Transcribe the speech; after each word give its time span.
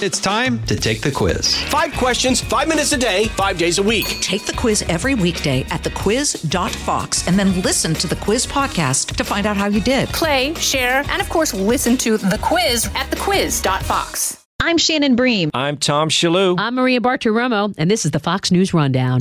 It's 0.00 0.20
time 0.20 0.62
to 0.66 0.76
take 0.76 1.00
the 1.00 1.10
quiz. 1.10 1.56
Five 1.64 1.92
questions, 1.94 2.40
five 2.40 2.68
minutes 2.68 2.92
a 2.92 2.96
day, 2.96 3.24
five 3.30 3.58
days 3.58 3.78
a 3.78 3.82
week. 3.82 4.06
Take 4.20 4.44
the 4.46 4.52
quiz 4.52 4.82
every 4.82 5.16
weekday 5.16 5.62
at 5.70 5.82
thequiz.fox 5.82 7.26
and 7.26 7.36
then 7.36 7.60
listen 7.62 7.94
to 7.94 8.06
the 8.06 8.14
quiz 8.14 8.46
podcast 8.46 9.16
to 9.16 9.24
find 9.24 9.44
out 9.44 9.56
how 9.56 9.66
you 9.66 9.80
did. 9.80 10.08
Play, 10.10 10.54
share, 10.54 11.02
and 11.08 11.20
of 11.20 11.28
course, 11.28 11.52
listen 11.52 11.96
to 11.96 12.16
the 12.16 12.38
quiz 12.40 12.86
at 12.94 13.10
thequiz.fox. 13.10 14.44
I'm 14.60 14.78
Shannon 14.78 15.16
Bream. 15.16 15.50
I'm 15.52 15.76
Tom 15.76 16.10
Shalhoub. 16.10 16.60
I'm 16.60 16.76
Maria 16.76 17.00
Bartiromo, 17.00 17.74
and 17.76 17.90
this 17.90 18.04
is 18.04 18.12
the 18.12 18.20
Fox 18.20 18.52
News 18.52 18.72
Rundown. 18.72 19.20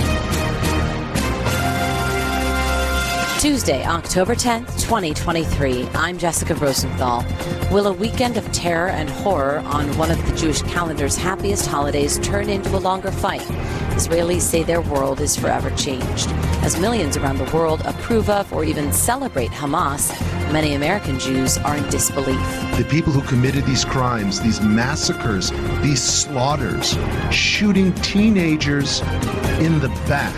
Tuesday, 3.47 3.85
October 3.85 4.35
10th, 4.35 4.67
2023. 4.77 5.87
I'm 5.93 6.17
Jessica 6.17 6.53
Rosenthal. 6.55 7.23
Will 7.71 7.87
a 7.87 7.93
weekend 7.93 8.35
of 8.35 8.51
terror 8.51 8.89
and 8.89 9.09
horror 9.09 9.59
on 9.59 9.87
one 9.97 10.11
of 10.11 10.17
the 10.27 10.35
Jewish 10.35 10.61
calendar's 10.63 11.15
happiest 11.15 11.65
holidays 11.65 12.19
turn 12.19 12.49
into 12.49 12.75
a 12.75 12.77
longer 12.77 13.09
fight? 13.09 13.39
Israelis 13.95 14.41
say 14.41 14.63
their 14.63 14.81
world 14.81 15.21
is 15.21 15.37
forever 15.37 15.69
changed. 15.77 16.27
As 16.61 16.77
millions 16.77 17.15
around 17.15 17.37
the 17.37 17.49
world 17.55 17.81
approve 17.85 18.29
of 18.29 18.51
or 18.51 18.65
even 18.65 18.91
celebrate 18.91 19.51
Hamas, 19.51 20.11
many 20.51 20.73
American 20.73 21.17
Jews 21.17 21.57
are 21.59 21.77
in 21.77 21.89
disbelief. 21.89 22.45
The 22.75 22.85
people 22.89 23.13
who 23.13 23.21
committed 23.21 23.63
these 23.63 23.85
crimes, 23.85 24.41
these 24.41 24.59
massacres, 24.59 25.51
these 25.81 26.03
slaughters, 26.03 26.97
shooting 27.31 27.93
teenagers 28.01 28.99
in 29.61 29.79
the 29.79 29.87
back 30.05 30.35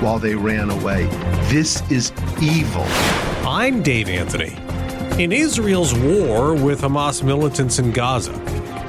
while 0.00 0.18
they 0.18 0.34
ran 0.34 0.70
away. 0.70 1.04
This 1.48 1.82
is 1.90 2.12
evil. 2.40 2.84
I'm 3.46 3.82
Dave 3.82 4.08
Anthony. 4.08 4.56
In 5.22 5.32
Israel's 5.32 5.94
war 5.94 6.54
with 6.54 6.82
Hamas 6.82 7.22
militants 7.22 7.78
in 7.78 7.90
Gaza, 7.92 8.32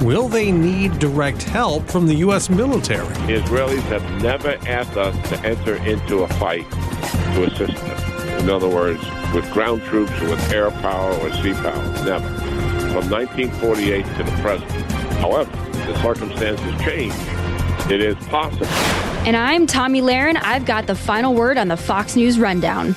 will 0.02 0.28
they 0.28 0.52
need 0.52 0.98
direct 0.98 1.42
help 1.42 1.88
from 1.88 2.06
the 2.06 2.16
U.S. 2.16 2.50
military? 2.50 3.08
The 3.26 3.40
Israelis 3.40 3.80
have 3.84 4.22
never 4.22 4.58
asked 4.66 4.96
us 4.96 5.28
to 5.30 5.40
enter 5.40 5.76
into 5.84 6.24
a 6.24 6.28
fight 6.34 6.70
to 6.70 7.44
assist 7.44 7.76
them. 7.76 8.40
In 8.40 8.50
other 8.50 8.68
words, 8.68 9.02
with 9.34 9.50
ground 9.52 9.82
troops 9.82 10.12
or 10.20 10.30
with 10.30 10.52
air 10.52 10.70
power 10.70 11.12
or 11.14 11.32
sea 11.34 11.54
power. 11.54 12.04
Never. 12.04 12.28
From 12.92 13.10
1948 13.10 14.04
to 14.04 14.22
the 14.22 14.30
present. 14.42 14.70
However, 15.18 15.50
the 15.72 16.02
circumstances 16.02 16.80
change. 16.82 17.14
It 17.90 18.00
is 18.02 18.16
possible. 18.26 18.66
And 19.28 19.36
I'm 19.36 19.66
Tomi 19.66 20.00
Lahren. 20.00 20.40
I've 20.42 20.64
got 20.64 20.86
the 20.86 20.94
final 20.94 21.34
word 21.34 21.58
on 21.58 21.68
the 21.68 21.76
Fox 21.76 22.16
News 22.16 22.38
Rundown. 22.38 22.96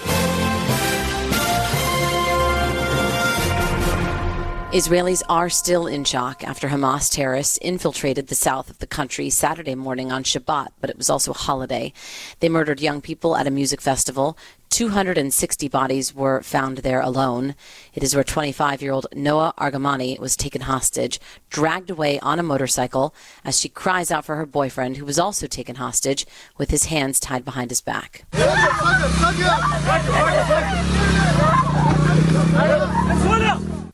Israelis 4.71 5.21
are 5.27 5.49
still 5.49 5.85
in 5.85 6.05
shock 6.05 6.45
after 6.45 6.69
Hamas 6.69 7.11
terrorists 7.11 7.57
infiltrated 7.57 8.27
the 8.27 8.35
south 8.35 8.69
of 8.69 8.79
the 8.79 8.87
country 8.87 9.29
Saturday 9.29 9.75
morning 9.75 10.13
on 10.13 10.23
Shabbat, 10.23 10.69
but 10.79 10.89
it 10.89 10.97
was 10.97 11.09
also 11.09 11.31
a 11.31 11.37
holiday. 11.37 11.91
They 12.39 12.47
murdered 12.47 12.79
young 12.79 13.01
people 13.01 13.35
at 13.35 13.47
a 13.47 13.51
music 13.51 13.81
festival. 13.81 14.37
260 14.69 15.67
bodies 15.67 16.15
were 16.15 16.41
found 16.41 16.77
there 16.77 17.01
alone. 17.01 17.55
It 17.93 18.01
is 18.01 18.15
where 18.15 18.23
25 18.23 18.81
year 18.81 18.93
old 18.93 19.07
Noa 19.13 19.53
Argamani 19.57 20.17
was 20.17 20.37
taken 20.37 20.61
hostage, 20.61 21.19
dragged 21.49 21.89
away 21.89 22.17
on 22.21 22.39
a 22.39 22.43
motorcycle 22.43 23.13
as 23.43 23.59
she 23.59 23.67
cries 23.67 24.09
out 24.09 24.23
for 24.23 24.37
her 24.37 24.45
boyfriend, 24.45 24.95
who 24.95 25.03
was 25.03 25.19
also 25.19 25.47
taken 25.47 25.75
hostage 25.75 26.25
with 26.57 26.69
his 26.69 26.85
hands 26.85 27.19
tied 27.19 27.43
behind 27.43 27.71
his 27.71 27.81
back. 27.81 28.23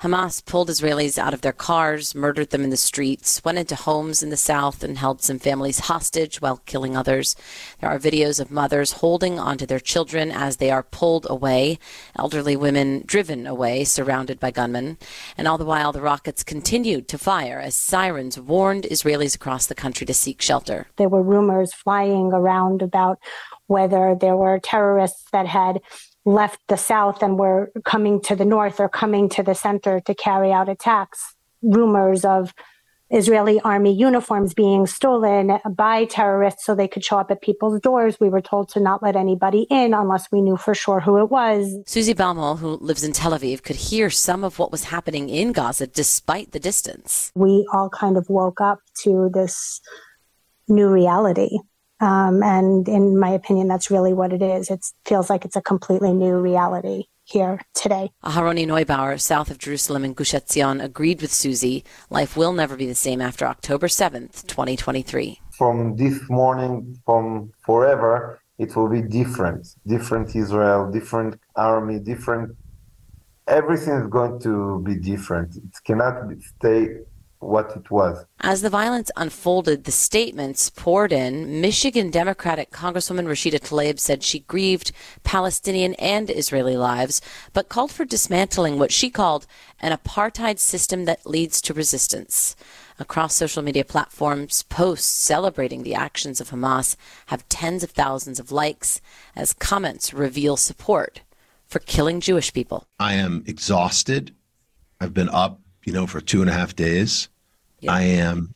Hamas 0.07 0.45
pulled 0.45 0.69
Israelis 0.69 1.17
out 1.17 1.33
of 1.33 1.41
their 1.41 1.51
cars, 1.51 2.15
murdered 2.15 2.51
them 2.51 2.63
in 2.63 2.69
the 2.69 2.77
streets, 2.77 3.43
went 3.43 3.57
into 3.57 3.75
homes 3.75 4.23
in 4.23 4.29
the 4.29 4.37
south, 4.37 4.81
and 4.81 4.97
held 4.97 5.21
some 5.21 5.37
families 5.37 5.79
hostage 5.79 6.39
while 6.39 6.61
killing 6.65 6.95
others. 6.95 7.35
There 7.81 7.89
are 7.89 7.99
videos 7.99 8.39
of 8.39 8.49
mothers 8.49 8.93
holding 8.93 9.37
onto 9.37 9.65
their 9.65 9.81
children 9.81 10.31
as 10.31 10.57
they 10.57 10.71
are 10.71 10.81
pulled 10.81 11.27
away, 11.29 11.77
elderly 12.17 12.55
women 12.55 13.03
driven 13.05 13.45
away, 13.45 13.83
surrounded 13.83 14.39
by 14.39 14.49
gunmen. 14.49 14.97
And 15.37 15.45
all 15.45 15.57
the 15.57 15.65
while, 15.65 15.91
the 15.91 15.99
rockets 15.99 16.41
continued 16.41 17.09
to 17.09 17.17
fire 17.17 17.59
as 17.59 17.75
sirens 17.75 18.39
warned 18.39 18.85
Israelis 18.85 19.35
across 19.35 19.65
the 19.65 19.75
country 19.75 20.07
to 20.07 20.13
seek 20.13 20.41
shelter. 20.41 20.87
There 20.95 21.09
were 21.09 21.21
rumors 21.21 21.73
flying 21.73 22.31
around 22.31 22.81
about 22.81 23.19
whether 23.65 24.15
there 24.15 24.37
were 24.37 24.59
terrorists 24.59 25.25
that 25.33 25.47
had 25.47 25.81
left 26.27 26.59
the 26.67 26.75
south 26.75 27.23
and 27.23 27.39
were 27.39 27.71
coming 27.85 28.19
to 28.21 28.35
the 28.35 28.43
north 28.43 28.81
or 28.81 28.89
coming 28.89 29.29
to 29.29 29.41
the 29.41 29.55
center 29.55 30.01
to 30.01 30.13
carry 30.13 30.51
out 30.51 30.67
attacks. 30.67 31.35
Rumors 31.61 32.25
of 32.25 32.53
Israeli 33.09 33.61
army 33.61 33.93
uniforms 33.93 34.53
being 34.53 34.85
stolen 34.85 35.57
by 35.69 36.03
terrorists 36.03 36.65
so 36.65 36.75
they 36.75 36.89
could 36.89 37.05
show 37.05 37.17
up 37.17 37.31
at 37.31 37.41
people's 37.41 37.79
doors. 37.79 38.19
We 38.19 38.27
were 38.27 38.41
told 38.41 38.67
to 38.69 38.81
not 38.81 39.01
let 39.01 39.15
anybody 39.15 39.67
in 39.69 39.93
unless 39.93 40.27
we 40.29 40.41
knew 40.41 40.57
for 40.57 40.75
sure 40.75 40.99
who 40.99 41.17
it 41.21 41.31
was. 41.31 41.77
Susie 41.85 42.13
Baumel, 42.13 42.59
who 42.59 42.71
lives 42.81 43.05
in 43.05 43.13
Tel 43.13 43.31
Aviv, 43.31 43.63
could 43.63 43.77
hear 43.77 44.09
some 44.09 44.43
of 44.43 44.59
what 44.59 44.73
was 44.73 44.83
happening 44.83 45.29
in 45.29 45.53
Gaza 45.53 45.87
despite 45.87 46.51
the 46.51 46.59
distance. 46.59 47.31
We 47.35 47.65
all 47.71 47.89
kind 47.89 48.17
of 48.17 48.29
woke 48.29 48.59
up 48.59 48.79
to 49.03 49.29
this 49.33 49.79
new 50.67 50.89
reality. 50.89 51.59
Um, 51.99 52.43
and 52.43 52.87
in 52.87 53.19
my 53.19 53.29
opinion, 53.29 53.67
that's 53.67 53.89
really 53.89 54.13
what 54.13 54.33
it 54.33 54.41
is. 54.41 54.69
It 54.69 54.85
feels 55.05 55.29
like 55.29 55.45
it's 55.45 55.55
a 55.55 55.61
completely 55.61 56.13
new 56.13 56.37
reality 56.37 57.05
here 57.27 57.61
today. 57.73 58.11
Aharoni 58.23 58.65
Neubauer, 58.65 59.19
south 59.19 59.51
of 59.51 59.57
Jerusalem 59.57 60.05
in 60.05 60.13
Gush 60.13 60.31
Etzion, 60.31 60.81
agreed 60.83 61.21
with 61.21 61.33
Susie. 61.33 61.83
Life 62.09 62.37
will 62.37 62.53
never 62.53 62.77
be 62.77 62.85
the 62.87 62.95
same 62.95 63.21
after 63.21 63.45
October 63.45 63.87
7th, 63.87 64.47
2023. 64.47 65.41
From 65.51 65.95
this 65.97 66.21
morning, 66.29 66.97
from 67.05 67.51
forever, 67.65 68.39
it 68.57 68.75
will 68.75 68.89
be 68.89 69.01
different. 69.01 69.67
Different 69.85 70.35
Israel, 70.35 70.89
different 70.91 71.39
army, 71.55 71.99
different. 71.99 72.55
Everything 73.47 73.95
is 73.95 74.07
going 74.07 74.39
to 74.41 74.81
be 74.85 74.95
different. 74.95 75.55
It 75.55 75.75
cannot 75.85 76.15
stay 76.41 76.99
what 77.39 77.71
it 77.75 77.91
was. 77.91 78.25
As 78.39 78.61
the 78.61 78.69
violence 78.69 79.11
unfolded, 79.15 79.83
the 79.83 79.91
statements 79.91 80.69
poured 80.69 81.11
in. 81.11 81.61
Michigan 81.61 82.09
Democratic 82.09 82.71
Congresswoman 82.71 83.25
Rashida 83.27 83.59
Tlaib 83.59 83.99
said 83.99 84.23
she 84.23 84.39
grieved 84.39 84.91
Palestinian 85.23 85.93
and 85.95 86.29
Israeli 86.29 86.75
lives, 86.77 87.21
but 87.53 87.69
called 87.69 87.91
for 87.91 88.05
dismantling 88.05 88.79
what 88.79 88.91
she 88.91 89.09
called 89.09 89.45
an 89.79 89.95
apartheid 89.95 90.59
system 90.59 91.05
that 91.05 91.25
leads 91.25 91.61
to 91.61 91.73
resistance. 91.73 92.55
Across 92.99 93.35
social 93.35 93.61
media 93.61 93.85
platforms, 93.85 94.63
posts 94.63 95.05
celebrating 95.05 95.83
the 95.83 95.93
actions 95.93 96.41
of 96.41 96.49
Hamas 96.49 96.95
have 97.27 97.47
tens 97.49 97.83
of 97.83 97.91
thousands 97.91 98.39
of 98.39 98.51
likes 98.51 98.99
as 99.35 99.53
comments 99.53 100.13
reveal 100.13 100.57
support 100.57 101.21
for 101.67 101.79
killing 101.79 102.19
Jewish 102.19 102.51
people. 102.53 102.87
I 102.99 103.13
am 103.13 103.43
exhausted. 103.45 104.33
I've 104.99 105.13
been 105.13 105.29
up 105.29 105.59
you 105.87 105.93
know, 105.93 106.05
for 106.05 106.19
two 106.19 106.41
and 106.41 106.49
a 106.49 106.53
half 106.53 106.75
days. 106.75 107.29
Yeah. 107.79 107.93
I 107.93 108.01
am 108.01 108.53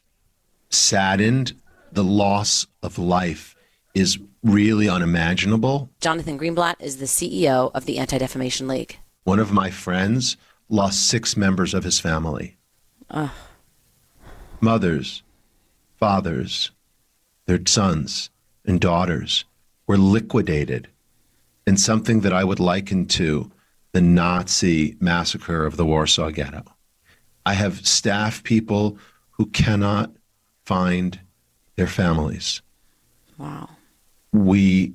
saddened. 0.69 1.53
The 1.93 2.03
loss 2.03 2.67
of 2.83 2.99
life 2.99 3.55
is 3.95 4.19
really 4.43 4.89
unimaginable. 4.89 5.89
Jonathan 6.01 6.37
Greenblatt 6.37 6.75
is 6.81 6.97
the 6.97 7.05
CEO 7.05 7.71
of 7.73 7.85
the 7.85 7.99
Anti 7.99 8.17
Defamation 8.17 8.67
League. 8.67 8.99
One 9.23 9.39
of 9.39 9.53
my 9.53 9.69
friends 9.69 10.35
lost 10.67 11.07
six 11.07 11.37
members 11.37 11.73
of 11.73 11.85
his 11.85 11.99
family 11.99 12.57
mothers, 14.61 15.23
fathers, 15.97 16.71
their 17.45 17.59
sons, 17.65 18.29
and 18.65 18.79
daughters 18.79 19.45
were 19.87 19.97
liquidated 19.97 20.87
in 21.65 21.77
something 21.77 22.21
that 22.21 22.33
I 22.33 22.43
would 22.43 22.59
liken 22.59 23.05
to 23.07 23.51
the 23.93 24.01
Nazi 24.01 24.95
massacre 24.99 25.65
of 25.65 25.77
the 25.77 25.85
Warsaw 25.85 26.29
Ghetto. 26.31 26.63
I 27.45 27.53
have 27.53 27.85
staff 27.85 28.43
people 28.43 28.97
who 29.31 29.47
cannot 29.47 30.11
find 30.65 31.19
their 31.75 31.87
families. 31.87 32.61
Wow. 33.37 33.69
We 34.31 34.93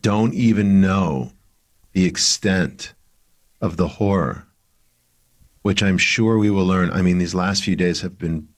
don't 0.00 0.34
even 0.34 0.80
know 0.80 1.32
the 1.92 2.04
extent 2.04 2.94
of 3.60 3.76
the 3.76 3.88
horror, 3.88 4.46
which 5.62 5.82
I'm 5.82 5.98
sure 5.98 6.38
we 6.38 6.50
will 6.50 6.66
learn. 6.66 6.90
I 6.90 7.02
mean, 7.02 7.18
these 7.18 7.34
last 7.34 7.62
few 7.62 7.76
days 7.76 8.00
have 8.00 8.18
been 8.18 8.48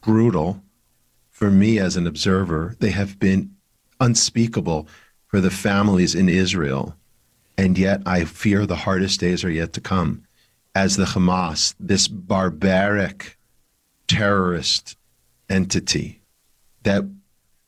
brutal 0.00 0.62
for 1.30 1.50
me 1.50 1.78
as 1.78 1.96
an 1.96 2.06
observer. 2.06 2.76
They 2.80 2.90
have 2.90 3.18
been 3.18 3.54
unspeakable 4.00 4.88
for 5.26 5.40
the 5.40 5.50
families 5.50 6.14
in 6.14 6.28
Israel. 6.28 6.96
And 7.56 7.76
yet 7.76 8.02
I 8.06 8.24
fear 8.24 8.66
the 8.66 8.76
hardest 8.76 9.20
days 9.20 9.44
are 9.44 9.50
yet 9.50 9.72
to 9.74 9.80
come 9.80 10.24
as 10.78 10.94
the 10.94 11.04
Hamas, 11.04 11.74
this 11.80 12.06
barbaric 12.06 13.36
terrorist 14.06 14.96
entity 15.50 16.22
that 16.84 17.02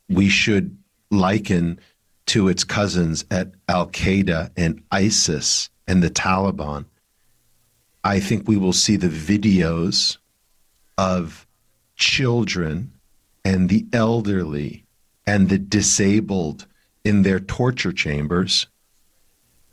we 0.08 0.28
should 0.28 0.78
liken 1.10 1.80
to 2.26 2.46
its 2.46 2.62
cousins 2.62 3.24
at 3.28 3.50
Al 3.68 3.88
Qaeda 3.88 4.52
and 4.56 4.84
ISIS 4.92 5.70
and 5.88 6.04
the 6.04 6.08
Taliban. 6.08 6.84
I 8.04 8.20
think 8.20 8.46
we 8.46 8.56
will 8.56 8.72
see 8.72 8.94
the 8.94 9.08
videos 9.08 10.18
of 10.96 11.48
children 11.96 12.92
and 13.44 13.68
the 13.68 13.86
elderly 13.92 14.84
and 15.26 15.48
the 15.48 15.58
disabled 15.58 16.64
in 17.04 17.22
their 17.22 17.40
torture 17.40 17.92
chambers, 17.92 18.68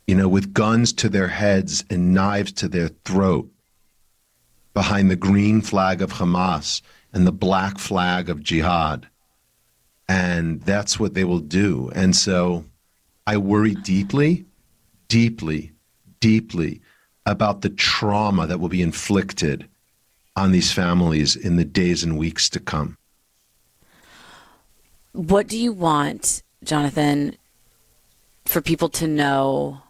you 0.08 0.14
know, 0.14 0.26
with 0.26 0.54
guns 0.54 0.90
to 0.94 1.08
their 1.10 1.28
heads 1.28 1.84
and 1.90 2.14
knives 2.14 2.50
to 2.50 2.66
their 2.66 2.88
throat 3.04 3.48
behind 4.72 5.10
the 5.10 5.16
green 5.16 5.60
flag 5.60 6.00
of 6.00 6.14
Hamas 6.14 6.80
and 7.12 7.26
the 7.26 7.32
black 7.32 7.78
flag 7.78 8.30
of 8.30 8.42
jihad. 8.42 9.06
And 10.08 10.62
that's 10.62 10.98
what 10.98 11.12
they 11.12 11.24
will 11.24 11.40
do. 11.40 11.92
And 11.94 12.16
so 12.16 12.64
I 13.26 13.36
worry 13.36 13.74
deeply, 13.74 14.46
deeply, 15.08 15.72
deeply 16.20 16.80
about 17.26 17.60
the 17.60 17.68
trauma 17.68 18.46
that 18.46 18.60
will 18.60 18.70
be 18.70 18.80
inflicted 18.80 19.68
on 20.34 20.52
these 20.52 20.72
families 20.72 21.36
in 21.36 21.56
the 21.56 21.66
days 21.66 22.02
and 22.02 22.16
weeks 22.16 22.48
to 22.48 22.60
come. 22.60 22.96
What 25.12 25.48
do 25.48 25.58
you 25.58 25.72
want, 25.72 26.42
Jonathan, 26.64 27.36
for 28.46 28.62
people 28.62 28.88
to 28.88 29.06
know 29.06 29.82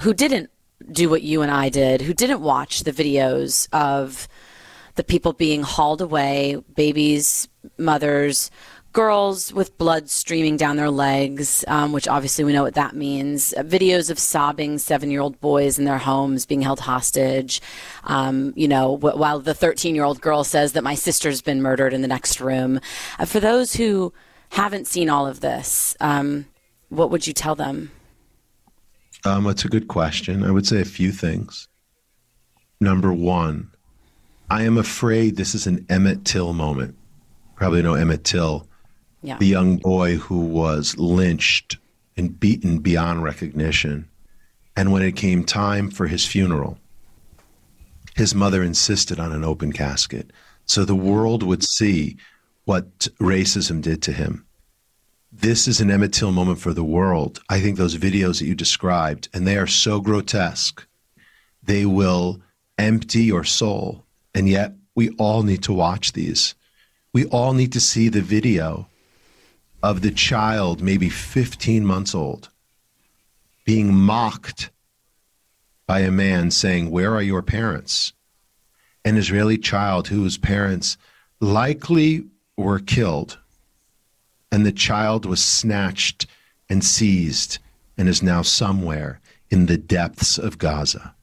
who 0.00 0.14
didn't 0.14 0.50
do 0.90 1.08
what 1.08 1.22
you 1.22 1.42
and 1.42 1.50
I 1.50 1.68
did, 1.68 2.02
who 2.02 2.14
didn't 2.14 2.40
watch 2.40 2.84
the 2.84 2.92
videos 2.92 3.68
of 3.72 4.28
the 4.94 5.04
people 5.04 5.32
being 5.32 5.62
hauled 5.62 6.02
away, 6.02 6.62
babies, 6.74 7.48
mothers, 7.78 8.50
girls 8.92 9.52
with 9.52 9.78
blood 9.78 10.10
streaming 10.10 10.56
down 10.56 10.76
their 10.76 10.90
legs, 10.90 11.64
um, 11.66 11.92
which 11.92 12.06
obviously 12.06 12.44
we 12.44 12.52
know 12.52 12.62
what 12.62 12.74
that 12.74 12.94
means. 12.94 13.54
Uh, 13.56 13.62
videos 13.62 14.10
of 14.10 14.18
sobbing 14.18 14.78
seven 14.78 15.10
year 15.10 15.20
old 15.20 15.40
boys 15.40 15.78
in 15.78 15.84
their 15.84 15.98
homes 15.98 16.44
being 16.44 16.60
held 16.60 16.80
hostage. 16.80 17.60
Um, 18.04 18.52
you 18.54 18.68
know, 18.68 18.96
wh- 18.96 19.16
while 19.16 19.40
the 19.40 19.54
13 19.54 19.94
year 19.94 20.04
old 20.04 20.20
girl 20.20 20.44
says 20.44 20.72
that 20.72 20.84
my 20.84 20.94
sister's 20.94 21.40
been 21.40 21.62
murdered 21.62 21.94
in 21.94 22.02
the 22.02 22.08
next 22.08 22.40
room. 22.40 22.80
Uh, 23.18 23.24
for 23.24 23.40
those 23.40 23.74
who 23.74 24.12
haven't 24.50 24.86
seen 24.86 25.08
all 25.08 25.26
of 25.26 25.40
this, 25.40 25.96
um, 26.00 26.46
what 26.90 27.10
would 27.10 27.26
you 27.26 27.32
tell 27.32 27.54
them? 27.54 27.90
Um, 29.24 29.46
it's 29.46 29.64
a 29.64 29.68
good 29.68 29.88
question. 29.88 30.44
I 30.44 30.50
would 30.50 30.66
say 30.66 30.80
a 30.80 30.84
few 30.84 31.12
things. 31.12 31.68
Number 32.80 33.12
one, 33.12 33.70
I 34.50 34.62
am 34.62 34.76
afraid 34.76 35.36
this 35.36 35.54
is 35.54 35.66
an 35.66 35.86
Emmett 35.88 36.24
Till 36.24 36.52
moment. 36.52 36.96
Probably 37.54 37.82
know 37.82 37.94
Emmett 37.94 38.24
Till, 38.24 38.66
yeah. 39.22 39.38
the 39.38 39.46
young 39.46 39.76
boy 39.76 40.16
who 40.16 40.40
was 40.40 40.96
lynched 40.98 41.78
and 42.16 42.38
beaten 42.38 42.78
beyond 42.78 43.22
recognition. 43.22 44.08
And 44.76 44.90
when 44.90 45.02
it 45.02 45.16
came 45.16 45.44
time 45.44 45.90
for 45.90 46.06
his 46.06 46.26
funeral, 46.26 46.78
his 48.16 48.34
mother 48.34 48.62
insisted 48.62 49.20
on 49.20 49.32
an 49.32 49.44
open 49.44 49.72
casket 49.72 50.30
so 50.66 50.84
the 50.84 50.94
world 50.94 51.42
would 51.42 51.62
see 51.62 52.16
what 52.64 52.98
racism 53.20 53.80
did 53.80 54.02
to 54.02 54.12
him. 54.12 54.46
This 55.32 55.66
is 55.66 55.80
an 55.80 55.90
Emmett 55.90 56.12
Till 56.12 56.30
moment 56.30 56.58
for 56.58 56.74
the 56.74 56.84
world. 56.84 57.40
I 57.48 57.60
think 57.60 57.76
those 57.76 57.96
videos 57.96 58.38
that 58.38 58.46
you 58.46 58.54
described, 58.54 59.28
and 59.32 59.46
they 59.46 59.56
are 59.56 59.66
so 59.66 60.00
grotesque, 60.00 60.86
they 61.62 61.86
will 61.86 62.42
empty 62.78 63.22
your 63.24 63.44
soul 63.44 64.04
and 64.34 64.48
yet, 64.48 64.72
we 64.94 65.10
all 65.10 65.42
need 65.42 65.62
to 65.64 65.72
watch 65.72 66.12
these. 66.12 66.54
We 67.12 67.26
all 67.26 67.52
need 67.52 67.72
to 67.72 67.80
see 67.80 68.08
the 68.08 68.22
video 68.22 68.88
of 69.82 70.00
the 70.00 70.10
child, 70.10 70.80
maybe 70.80 71.08
15 71.08 71.84
months 71.84 72.14
old, 72.14 72.48
being 73.64 73.94
mocked 73.94 74.70
by 75.86 76.00
a 76.00 76.10
man 76.10 76.50
saying, 76.50 76.90
Where 76.90 77.14
are 77.14 77.22
your 77.22 77.42
parents? 77.42 78.12
An 79.04 79.16
Israeli 79.16 79.58
child 79.58 80.08
whose 80.08 80.38
parents 80.38 80.96
likely 81.40 82.24
were 82.56 82.78
killed, 82.78 83.38
and 84.52 84.64
the 84.64 84.70
child 84.70 85.24
was 85.24 85.42
snatched 85.42 86.26
and 86.68 86.84
seized 86.84 87.58
and 87.96 88.08
is 88.08 88.22
now 88.22 88.42
somewhere 88.42 89.20
in 89.50 89.66
the 89.66 89.78
depths 89.78 90.38
of 90.38 90.58
Gaza. 90.58 91.14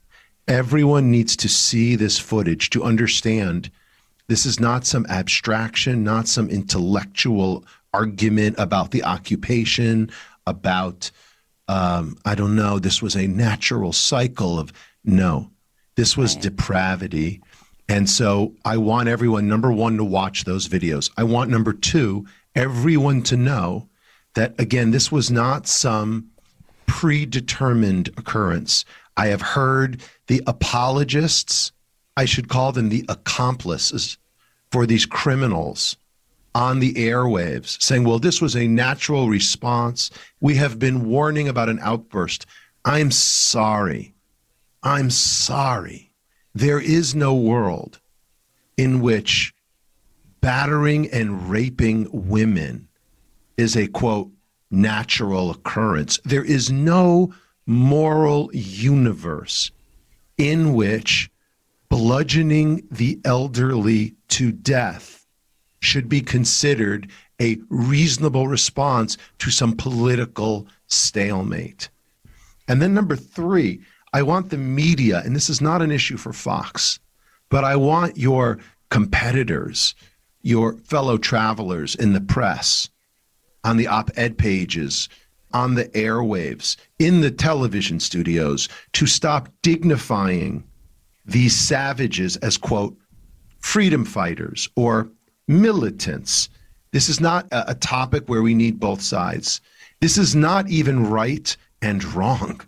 Everyone 0.48 1.12
needs 1.12 1.38
to 1.38 1.48
see 1.48 1.96
this 1.96 2.18
footage 2.18 2.72
to 2.72 2.84
understand 2.84 3.70
this 4.28 4.46
is 4.46 4.60
not 4.60 4.86
some 4.86 5.06
abstraction, 5.08 6.04
not 6.04 6.28
some 6.28 6.50
intellectual 6.50 7.66
argument 7.94 8.56
about 8.60 8.92
the 8.92 9.04
occupation, 9.04 10.10
about, 10.46 11.12
um, 11.68 12.18
I 12.26 12.36
don't 12.36 12.56
know, 12.56 12.80
this 12.80 13.02
was 13.02 13.16
a 13.16 13.28
natural 13.28 13.94
cycle 13.94 14.60
of, 14.60 14.74
no, 15.04 15.52
this 15.96 16.18
was 16.18 16.36
depravity. 16.36 17.42
And 17.88 18.08
so 18.08 18.54
I 18.66 18.78
want 18.78 19.10
everyone, 19.10 19.48
number 19.48 19.72
one, 19.72 19.98
to 19.98 20.04
watch 20.04 20.44
those 20.44 20.68
videos. 20.68 21.10
I 21.18 21.24
want 21.24 21.50
number 21.50 21.74
two, 21.74 22.28
everyone 22.56 23.22
to 23.24 23.38
know 23.38 23.88
that, 24.36 24.60
again, 24.60 24.92
this 24.92 25.12
was 25.12 25.32
not 25.32 25.68
some 25.68 26.30
predetermined 26.86 28.10
occurrence. 28.18 28.86
I 29.16 29.28
have 29.28 29.42
heard 29.42 30.02
the 30.28 30.42
apologists, 30.48 31.72
I 32.18 32.26
should 32.26 32.50
call 32.50 32.72
them 32.72 32.90
the 32.90 33.06
accomplices 33.10 34.18
for 34.72 34.86
these 34.86 35.06
criminals 35.06 35.98
on 36.56 36.80
the 36.80 36.94
airwaves 36.96 37.82
saying, 37.82 38.04
well, 38.04 38.20
this 38.20 38.42
was 38.42 38.56
a 38.56 38.68
natural 38.68 39.30
response. 39.30 40.10
We 40.42 40.56
have 40.56 40.80
been 40.80 41.08
warning 41.10 41.48
about 41.48 41.70
an 41.70 41.80
outburst. 41.82 42.46
I'm 42.86 43.12
sorry. 43.12 44.14
I'm 44.84 45.10
sorry. 45.10 46.12
There 46.56 46.80
is 46.80 47.14
no 47.14 47.36
world 47.36 48.00
in 48.78 49.02
which 49.02 49.54
battering 50.42 51.10
and 51.12 51.50
raping 51.50 52.08
women 52.12 52.88
is 53.58 53.76
a 53.76 53.88
quote, 53.88 54.30
natural 54.72 55.52
occurrence. 55.52 56.20
There 56.24 56.44
is 56.44 56.72
no 56.72 57.34
moral 57.66 58.50
universe 58.54 59.72
in 60.38 60.74
which 60.74 61.30
bludgeoning 61.90 62.88
the 62.92 63.20
elderly 63.26 64.16
to 64.30 64.52
death 64.52 65.26
should 65.82 66.08
be 66.08 66.22
considered 66.22 67.10
a 67.42 67.58
reasonable 67.70 68.48
response 68.48 69.18
to 69.40 69.50
some 69.50 69.76
political 69.76 70.68
stalemate. 70.88 71.90
And 72.68 72.82
then, 72.82 72.94
number 72.94 73.16
three, 73.16 73.82
I 74.14 74.24
want 74.24 74.50
the 74.50 74.58
media, 74.58 75.22
and 75.24 75.36
this 75.36 75.50
is 75.50 75.62
not 75.62 75.82
an 75.82 75.92
issue 75.92 76.18
for 76.18 76.34
Fox, 76.34 77.00
but 77.50 77.64
I 77.64 77.76
want 77.76 78.18
your 78.18 78.60
competitors, 78.90 79.96
your 80.42 80.74
fellow 80.74 81.18
travelers 81.18 81.96
in 81.96 82.14
the 82.14 82.22
press, 82.22 82.90
on 83.64 83.78
the 83.78 83.88
op 83.88 84.10
ed 84.16 84.38
pages, 84.38 85.10
on 85.54 85.76
the 85.76 85.86
airwaves, 85.90 86.78
in 87.00 87.22
the 87.22 87.32
television 87.32 88.00
studios, 88.00 88.70
to 88.94 89.06
stop 89.06 89.50
dignifying 89.62 90.64
these 91.26 91.56
savages 91.56 92.38
as, 92.38 92.58
quote, 92.58 92.96
freedom 93.60 94.06
fighters 94.06 94.70
or 94.76 95.10
militants. 95.48 96.50
This 96.92 97.10
is 97.10 97.20
not 97.20 97.46
a, 97.52 97.72
a 97.72 97.76
topic 97.76 98.28
where 98.28 98.42
we 98.42 98.54
need 98.54 98.80
both 98.80 99.02
sides. 99.02 99.62
This 100.00 100.18
is 100.18 100.36
not 100.36 100.70
even 100.70 101.10
right 101.10 101.56
and 101.82 102.04
wrong. 102.14 102.62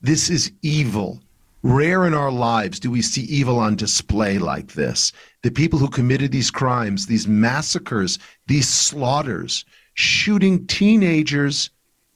This 0.00 0.30
is 0.30 0.52
evil. 0.62 1.20
Rare 1.62 2.06
in 2.06 2.14
our 2.14 2.30
lives 2.30 2.78
do 2.78 2.90
we 2.90 3.02
see 3.02 3.22
evil 3.22 3.58
on 3.58 3.76
display 3.76 4.38
like 4.38 4.72
this. 4.72 5.12
The 5.42 5.50
people 5.50 5.78
who 5.78 5.88
committed 5.88 6.30
these 6.30 6.50
crimes, 6.50 7.06
these 7.06 7.26
massacres, 7.26 8.18
these 8.46 8.68
slaughters, 8.68 9.64
shooting 9.94 10.66
teenagers 10.66 11.70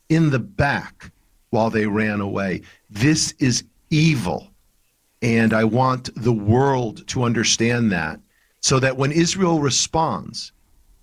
in 0.08 0.30
the 0.30 0.38
back 0.38 1.10
while 1.50 1.70
they 1.70 1.86
ran 1.86 2.20
away. 2.20 2.62
This 2.90 3.32
is 3.38 3.64
evil. 3.90 4.50
And 5.22 5.52
I 5.52 5.64
want 5.64 6.10
the 6.14 6.32
world 6.32 7.06
to 7.08 7.24
understand 7.24 7.92
that 7.92 8.20
so 8.60 8.78
that 8.80 8.96
when 8.96 9.12
Israel 9.12 9.60
responds, 9.60 10.52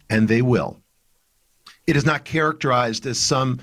and 0.10 0.28
they 0.28 0.42
will, 0.42 0.82
it 1.86 1.96
is 1.96 2.06
not 2.06 2.26
characterized 2.26 3.06
as 3.06 3.20
some 3.20 3.60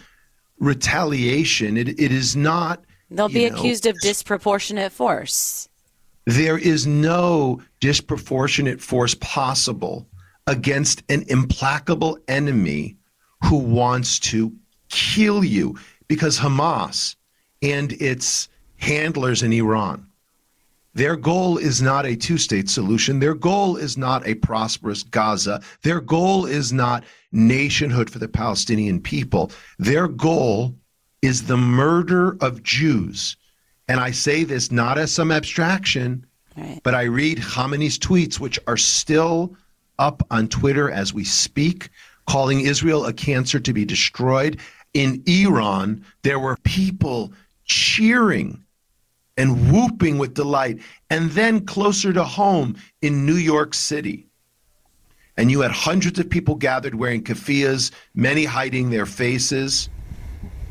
retaliation. 0.59 1.77
It, 1.77 1.89
it 1.89 2.13
is 2.13 2.37
not. 2.37 2.85
They'll 3.11 3.29
be 3.29 3.49
know, 3.49 3.57
accused 3.57 3.87
of 3.87 3.99
disproportionate 4.01 4.93
force. 4.93 5.69
There 6.27 6.59
is 6.59 6.87
no 6.87 7.61
disproportionate 7.81 8.81
force 8.81 9.15
possible 9.21 10.07
against 10.47 11.03
an 11.09 11.25
implacable 11.29 12.19
enemy 12.29 12.97
who 13.45 13.59
wants 13.59 14.19
to 14.19 14.53
kill 14.89 15.45
you 15.45 15.79
because 16.09 16.39
Hamas 16.39 17.17
and 17.63 17.93
its 17.95 18.49
handlers 18.77 19.43
in 19.43 19.53
Iran, 19.53 20.07
their 20.95 21.17
goal 21.17 21.59
is 21.59 21.83
not 21.83 22.07
a 22.07 22.15
two 22.15 22.39
state 22.39 22.71
solution. 22.71 23.19
Their 23.19 23.35
goal 23.35 23.77
is 23.77 23.99
not 23.99 24.27
a 24.27 24.37
prosperous 24.37 25.03
Gaza. 25.03 25.61
Their 25.83 26.01
goal 26.01 26.47
is 26.47 26.73
not 26.73 27.05
nationhood 27.33 28.09
for 28.09 28.21
the 28.21 28.29
Palestinian 28.29 29.01
people. 29.01 29.51
Their 29.79 30.07
goal 30.07 30.77
is 31.25 31.47
the 31.47 31.57
murder 31.57 32.37
of 32.43 32.63
Jews. 32.63 33.39
And 33.89 33.99
I 33.99 34.11
say 34.11 34.45
this 34.45 34.71
not 34.71 34.99
as 34.99 35.11
some 35.11 35.33
abstraction, 35.33 36.27
right. 36.55 36.79
but 36.83 36.95
I 36.95 37.05
read 37.05 37.39
Khamenei's 37.39 37.99
tweets, 37.99 38.39
which 38.39 38.59
are 38.67 38.77
still 38.77 39.57
up 39.99 40.23
on 40.31 40.49
Twitter 40.49 40.91
as 40.91 41.15
we 41.15 41.25
speak, 41.25 41.89
calling 42.29 42.61
Israel 42.61 43.07
a 43.07 43.13
cancer 43.15 43.59
to 43.59 43.73
be 43.73 43.87
destroyed. 43.87 44.61
In 44.93 45.23
Iran, 45.27 46.05
there 46.25 46.39
were 46.39 46.59
people 46.63 47.33
cheering 47.65 48.63
and 49.39 49.73
whooping 49.73 50.19
with 50.19 50.35
delight. 50.35 50.79
And 51.09 51.31
then 51.31 51.65
closer 51.65 52.13
to 52.13 52.25
home 52.25 52.77
in 53.01 53.25
New 53.25 53.37
York 53.37 53.73
City, 53.73 54.27
and 55.39 55.51
you 55.51 55.63
had 55.63 55.71
hundreds 55.71 56.19
of 56.19 56.29
people 56.29 56.55
gathered 56.55 56.95
wearing 56.95 57.25
keffiyehs, 57.25 57.93
many 58.15 58.45
hiding 58.45 58.91
their 58.91 59.07
faces, 59.07 59.89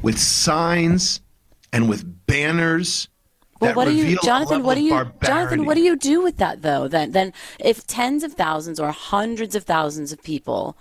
with 0.04 0.20
signs 0.20 1.22
and 1.72 1.90
with 1.90 2.28
banners. 2.28 3.10
Well, 3.60 3.74
what 3.74 3.86
do 3.86 3.96
you, 3.96 4.18
Jonathan? 4.22 4.62
What 4.62 4.76
do 4.76 4.82
you, 4.82 5.12
Jonathan? 5.24 5.66
What 5.66 5.76
do 5.76 5.82
you 5.82 5.96
do 5.96 6.22
with 6.22 6.38
that 6.38 6.62
though? 6.62 6.88
Then, 6.88 7.12
then, 7.12 7.34
if 7.60 7.88
tens 7.88 8.24
of 8.24 8.34
thousands 8.34 8.80
or 8.80 8.92
hundreds 8.92 9.56
of 9.56 9.64
thousands 9.64 10.12
of 10.12 10.22
people 10.22 10.78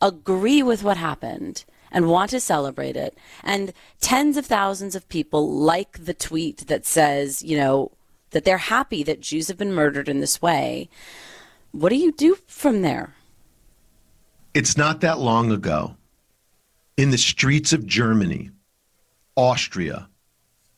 agree 0.00 0.62
with 0.62 0.82
what 0.82 0.96
happened 0.96 1.64
and 1.92 2.08
want 2.08 2.30
to 2.30 2.40
celebrate 2.40 2.96
it, 2.96 3.16
and 3.44 3.74
tens 4.00 4.38
of 4.38 4.46
thousands 4.46 4.96
of 4.96 5.08
people 5.10 5.48
like 5.52 6.06
the 6.06 6.14
tweet 6.14 6.66
that 6.68 6.86
says, 6.86 7.42
you 7.44 7.56
know, 7.56 7.92
that 8.30 8.46
they're 8.46 8.56
happy 8.56 9.02
that 9.02 9.20
Jews 9.20 9.48
have 9.48 9.58
been 9.58 9.74
murdered 9.74 10.08
in 10.08 10.20
this 10.20 10.40
way, 10.40 10.88
what 11.70 11.90
do 11.90 11.96
you 11.96 12.10
do 12.10 12.38
from 12.46 12.80
there? 12.80 13.14
It's 14.54 14.76
not 14.76 15.02
that 15.02 15.18
long 15.18 15.52
ago 15.52 15.96
in 16.96 17.10
the 17.10 17.18
streets 17.18 17.72
of 17.72 17.86
Germany, 17.86 18.50
Austria, 19.36 20.08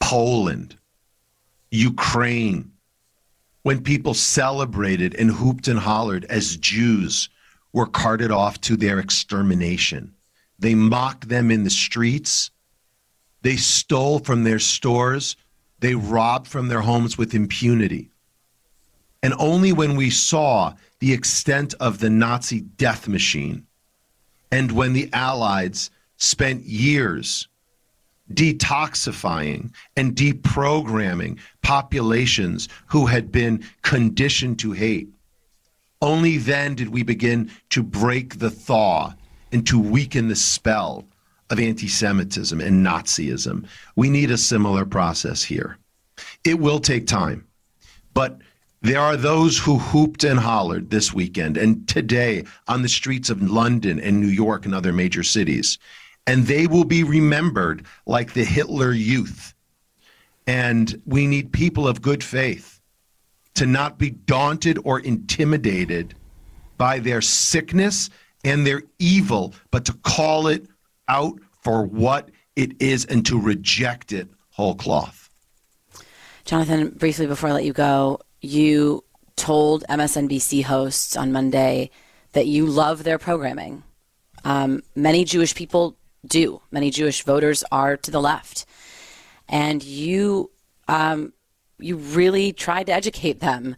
Poland, 0.01 0.77
Ukraine, 1.71 2.73
when 3.63 3.83
people 3.83 4.15
celebrated 4.15 5.15
and 5.15 5.31
hooped 5.31 5.69
and 5.69 5.79
hollered 5.79 6.25
as 6.27 6.57
Jews 6.57 7.31
were 7.73 7.87
carted 7.87 8.31
off 8.31 8.61
to 8.63 8.77
their 8.77 9.01
extermination. 9.01 10.15
They 10.59 10.75
mocked 10.75 11.29
them 11.29 11.51
in 11.51 11.65
the 11.65 11.71
streets. 11.71 12.51
They 13.43 13.57
stole 13.57 14.21
from 14.21 14.45
their 14.45 14.61
stores. 14.61 15.37
They 15.81 15.95
robbed 15.95 16.47
from 16.47 16.69
their 16.69 16.83
homes 16.83 17.19
with 17.19 17.35
impunity. 17.35 18.11
And 19.23 19.35
only 19.39 19.73
when 19.73 19.97
we 19.97 20.11
saw 20.11 20.75
the 21.01 21.13
extent 21.13 21.75
of 21.81 21.99
the 21.99 22.11
Nazi 22.11 22.61
death 22.61 23.09
machine. 23.09 23.67
And 24.53 24.71
when 24.71 24.93
the 24.93 25.11
Allies 25.13 25.91
spent 26.17 26.63
years 26.65 27.49
detoxifying 28.33 29.73
and 29.97 30.15
deprogramming 30.15 31.39
populations 31.63 32.69
who 32.87 33.07
had 33.07 33.31
been 33.31 33.65
conditioned 33.83 34.59
to 34.61 34.73
hate. 34.73 35.09
Only 36.01 36.39
then 36.39 36.75
did 36.75 36.89
we 36.89 37.03
begin 37.03 37.51
to 37.71 37.83
break 37.83 38.39
the 38.39 38.51
thaw 38.51 39.15
and 39.53 39.67
to 39.67 39.79
weaken 39.79 40.29
the 40.29 40.37
spell 40.37 41.07
of 41.51 41.61
anti 41.61 41.89
Semitism 41.89 42.61
and 42.61 42.85
Nazism. 42.85 43.67
We 43.97 44.11
need 44.11 44.31
a 44.31 44.39
similar 44.39 44.85
process 44.85 45.43
here. 45.45 45.79
It 46.45 46.59
will 46.59 46.81
take 46.81 47.07
time, 47.07 47.47
but 48.13 48.39
there 48.83 49.01
are 49.01 49.17
those 49.17 49.59
who 49.59 49.79
hooped 49.79 50.25
and 50.25 50.39
hollered 50.39 50.91
this 50.91 51.13
weekend 51.13 51.57
and 51.57 51.89
today 51.89 52.45
on 52.69 52.83
the 52.83 52.89
streets 52.89 53.31
of 53.31 53.41
London 53.43 53.99
and 53.99 54.21
New 54.21 54.27
York 54.29 54.67
and 54.67 54.75
other 54.75 54.93
major 54.93 55.23
cities. 55.23 55.79
And 56.27 56.47
they 56.47 56.67
will 56.67 56.85
be 56.85 57.03
remembered 57.03 57.85
like 58.07 58.33
the 58.33 58.45
Hitler 58.45 58.93
youth. 58.93 59.55
And 60.47 61.01
we 61.07 61.27
need 61.27 61.53
people 61.53 61.87
of 61.87 62.03
good 62.03 62.25
faith 62.25 62.81
to 63.55 63.67
not 63.67 63.99
be 63.99 64.11
daunted 64.11 64.79
or 64.85 65.01
intimidated 65.01 66.15
by 66.77 66.99
their 66.99 67.21
sickness 67.21 68.11
and 68.45 68.67
their 68.67 68.83
evil, 68.99 69.55
but 69.71 69.85
to 69.87 69.93
call 70.03 70.49
it 70.49 70.67
out 71.09 71.39
for 71.63 71.85
what 71.85 72.31
it 72.57 72.81
is 72.81 73.05
and 73.07 73.25
to 73.27 73.41
reject 73.41 74.13
it 74.13 74.29
whole 74.51 74.75
cloth. 74.75 75.31
Jonathan, 76.45 76.91
briefly 76.91 77.27
before 77.27 77.49
I 77.49 77.53
let 77.53 77.65
you 77.65 77.73
go, 77.73 78.21
you 78.41 79.03
told 79.37 79.85
MSNBC 79.89 80.65
hosts 80.65 81.17
on 81.17 81.33
Monday 81.33 81.91
that 82.33 82.47
you 82.47 82.67
love 82.67 83.03
their 83.03 83.19
programming. 83.19 83.83
Um, 84.45 84.83
many 84.95 85.25
Jewish 85.25 85.55
people 85.55 85.97
do. 86.27 86.61
Many 86.71 86.91
Jewish 86.91 87.23
voters 87.23 87.65
are 87.71 87.97
to 87.97 88.11
the 88.11 88.21
left, 88.21 88.67
and 89.49 89.83
you 89.83 90.51
um, 90.89 91.33
you 91.79 91.97
really 91.97 92.53
tried 92.53 92.87
to 92.87 92.93
educate 92.93 93.41
them 93.41 93.77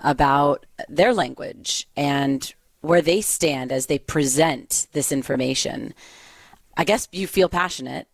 about 0.00 0.66
their 0.88 1.12
language 1.12 1.88
and 1.96 2.52
where 2.80 3.02
they 3.02 3.20
stand 3.20 3.72
as 3.72 3.86
they 3.86 3.98
present 3.98 4.86
this 4.92 5.10
information. 5.10 5.92
I 6.76 6.84
guess 6.84 7.08
you 7.10 7.26
feel 7.26 7.48
passionate, 7.48 8.06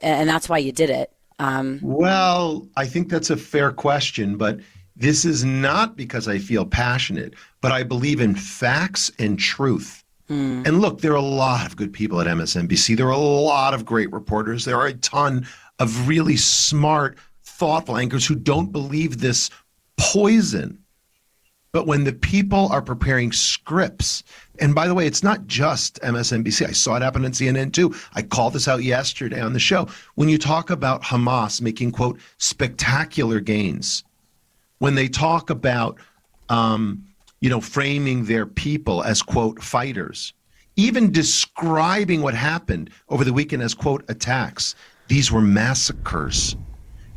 and 0.00 0.28
that's 0.28 0.48
why 0.48 0.58
you 0.58 0.72
did 0.72 0.90
it. 0.90 1.12
Um, 1.38 1.80
well, 1.82 2.68
I 2.76 2.86
think 2.86 3.08
that's 3.08 3.30
a 3.30 3.36
fair 3.36 3.72
question, 3.72 4.36
but 4.36 4.60
this 4.94 5.24
is 5.24 5.44
not 5.44 5.96
because 5.96 6.28
I 6.28 6.38
feel 6.38 6.64
passionate, 6.64 7.34
but 7.60 7.72
I 7.72 7.82
believe 7.82 8.20
in 8.20 8.34
facts 8.36 9.10
and 9.18 9.38
truth. 9.38 10.01
Mm. 10.32 10.66
And 10.66 10.80
look, 10.80 11.00
there 11.00 11.12
are 11.12 11.16
a 11.16 11.20
lot 11.20 11.66
of 11.66 11.76
good 11.76 11.92
people 11.92 12.20
at 12.20 12.26
MSNBC. 12.26 12.96
There 12.96 13.08
are 13.08 13.10
a 13.10 13.18
lot 13.18 13.74
of 13.74 13.84
great 13.84 14.10
reporters. 14.12 14.64
There 14.64 14.78
are 14.78 14.86
a 14.86 14.94
ton 14.94 15.46
of 15.78 16.08
really 16.08 16.36
smart, 16.36 17.18
thoughtful 17.44 17.98
anchors 17.98 18.26
who 18.26 18.34
don't 18.34 18.72
believe 18.72 19.20
this 19.20 19.50
poison. 19.98 20.78
But 21.72 21.86
when 21.86 22.04
the 22.04 22.12
people 22.12 22.68
are 22.72 22.82
preparing 22.82 23.32
scripts, 23.32 24.22
and 24.58 24.74
by 24.74 24.86
the 24.86 24.94
way, 24.94 25.06
it's 25.06 25.22
not 25.22 25.46
just 25.46 26.00
MSNBC. 26.00 26.66
I 26.66 26.72
saw 26.72 26.96
it 26.96 27.02
happen 27.02 27.24
in 27.24 27.32
CNN 27.32 27.72
too. 27.72 27.94
I 28.14 28.22
called 28.22 28.54
this 28.54 28.68
out 28.68 28.82
yesterday 28.82 29.40
on 29.40 29.52
the 29.52 29.58
show. 29.58 29.88
When 30.14 30.28
you 30.28 30.38
talk 30.38 30.70
about 30.70 31.02
Hamas 31.02 31.60
making, 31.60 31.92
quote, 31.92 32.18
spectacular 32.38 33.40
gains 33.40 34.04
when 34.78 34.94
they 34.94 35.08
talk 35.08 35.50
about, 35.50 35.98
um, 36.48 37.04
you 37.42 37.50
know, 37.50 37.60
framing 37.60 38.24
their 38.24 38.46
people 38.46 39.02
as, 39.02 39.20
quote, 39.20 39.60
fighters, 39.60 40.32
even 40.76 41.10
describing 41.10 42.22
what 42.22 42.34
happened 42.34 42.88
over 43.08 43.24
the 43.24 43.32
weekend 43.32 43.62
as, 43.62 43.74
quote, 43.74 44.04
attacks. 44.08 44.76
These 45.08 45.32
were 45.32 45.42
massacres. 45.42 46.56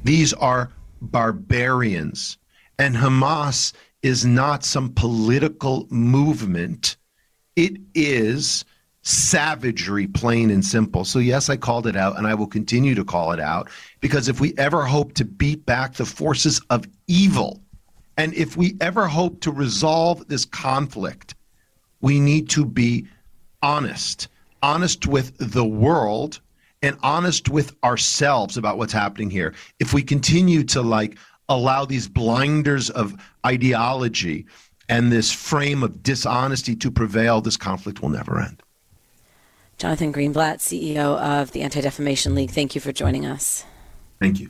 These 0.03 0.33
are 0.33 0.71
barbarians. 0.99 2.39
And 2.79 2.95
Hamas 2.95 3.73
is 4.01 4.25
not 4.25 4.65
some 4.65 4.91
political 4.93 5.85
movement. 5.91 6.97
It 7.55 7.77
is 7.93 8.65
savagery, 9.03 10.07
plain 10.07 10.49
and 10.49 10.65
simple. 10.65 11.05
So, 11.05 11.19
yes, 11.19 11.51
I 11.51 11.57
called 11.57 11.85
it 11.85 11.95
out, 11.95 12.17
and 12.17 12.25
I 12.25 12.33
will 12.33 12.47
continue 12.47 12.95
to 12.95 13.05
call 13.05 13.31
it 13.31 13.39
out 13.39 13.69
because 14.01 14.27
if 14.27 14.41
we 14.41 14.55
ever 14.57 14.83
hope 14.85 15.13
to 15.13 15.23
beat 15.23 15.67
back 15.67 15.93
the 15.93 16.05
forces 16.05 16.59
of 16.71 16.87
evil, 17.07 17.61
and 18.17 18.33
if 18.33 18.55
we 18.55 18.77
ever 18.81 19.07
hope 19.07 19.41
to 19.41 19.51
resolve 19.51 20.27
this 20.27 20.45
conflict, 20.45 21.35
we 22.01 22.19
need 22.19 22.49
to 22.51 22.65
be 22.65 23.07
honest, 23.61 24.27
honest 24.61 25.07
with 25.07 25.35
the 25.37 25.65
world 25.65 26.39
and 26.81 26.97
honest 27.03 27.49
with 27.49 27.75
ourselves 27.83 28.57
about 28.57 28.77
what's 28.77 28.93
happening 28.93 29.29
here. 29.29 29.53
If 29.79 29.93
we 29.93 30.03
continue 30.03 30.63
to 30.65 30.81
like 30.81 31.17
allow 31.49 31.85
these 31.85 32.07
blinders 32.07 32.89
of 32.89 33.15
ideology 33.45 34.45
and 34.87 35.11
this 35.11 35.31
frame 35.31 35.83
of 35.83 36.03
dishonesty 36.03 36.75
to 36.75 36.91
prevail, 36.91 37.41
this 37.41 37.57
conflict 37.57 38.01
will 38.01 38.09
never 38.09 38.39
end. 38.39 38.61
Jonathan 39.77 40.13
Greenblatt, 40.13 40.59
CEO 40.59 41.19
of 41.19 41.51
the 41.51 41.61
Anti 41.61 41.81
Defamation 41.81 42.33
League, 42.33 42.51
thank 42.51 42.75
you 42.75 42.81
for 42.81 42.93
joining 42.93 43.25
us. 43.25 43.65
Thank 44.19 44.39
you. 44.39 44.49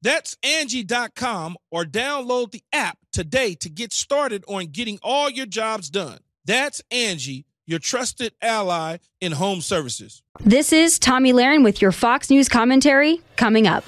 That's 0.00 0.36
Angie.com 0.42 1.56
or 1.70 1.84
download 1.84 2.52
the 2.52 2.62
app 2.72 2.98
today 3.12 3.54
to 3.56 3.68
get 3.68 3.92
started 3.92 4.44
on 4.46 4.66
getting 4.66 4.98
all 5.02 5.28
your 5.28 5.46
jobs 5.46 5.90
done. 5.90 6.18
That's 6.44 6.80
Angie, 6.90 7.46
your 7.66 7.80
trusted 7.80 8.32
ally 8.40 8.98
in 9.20 9.32
home 9.32 9.60
services. 9.60 10.22
This 10.40 10.72
is 10.72 10.98
Tomi 10.98 11.32
Lahren 11.32 11.64
with 11.64 11.82
your 11.82 11.92
Fox 11.92 12.30
News 12.30 12.48
commentary 12.48 13.20
coming 13.36 13.66
up. 13.66 13.84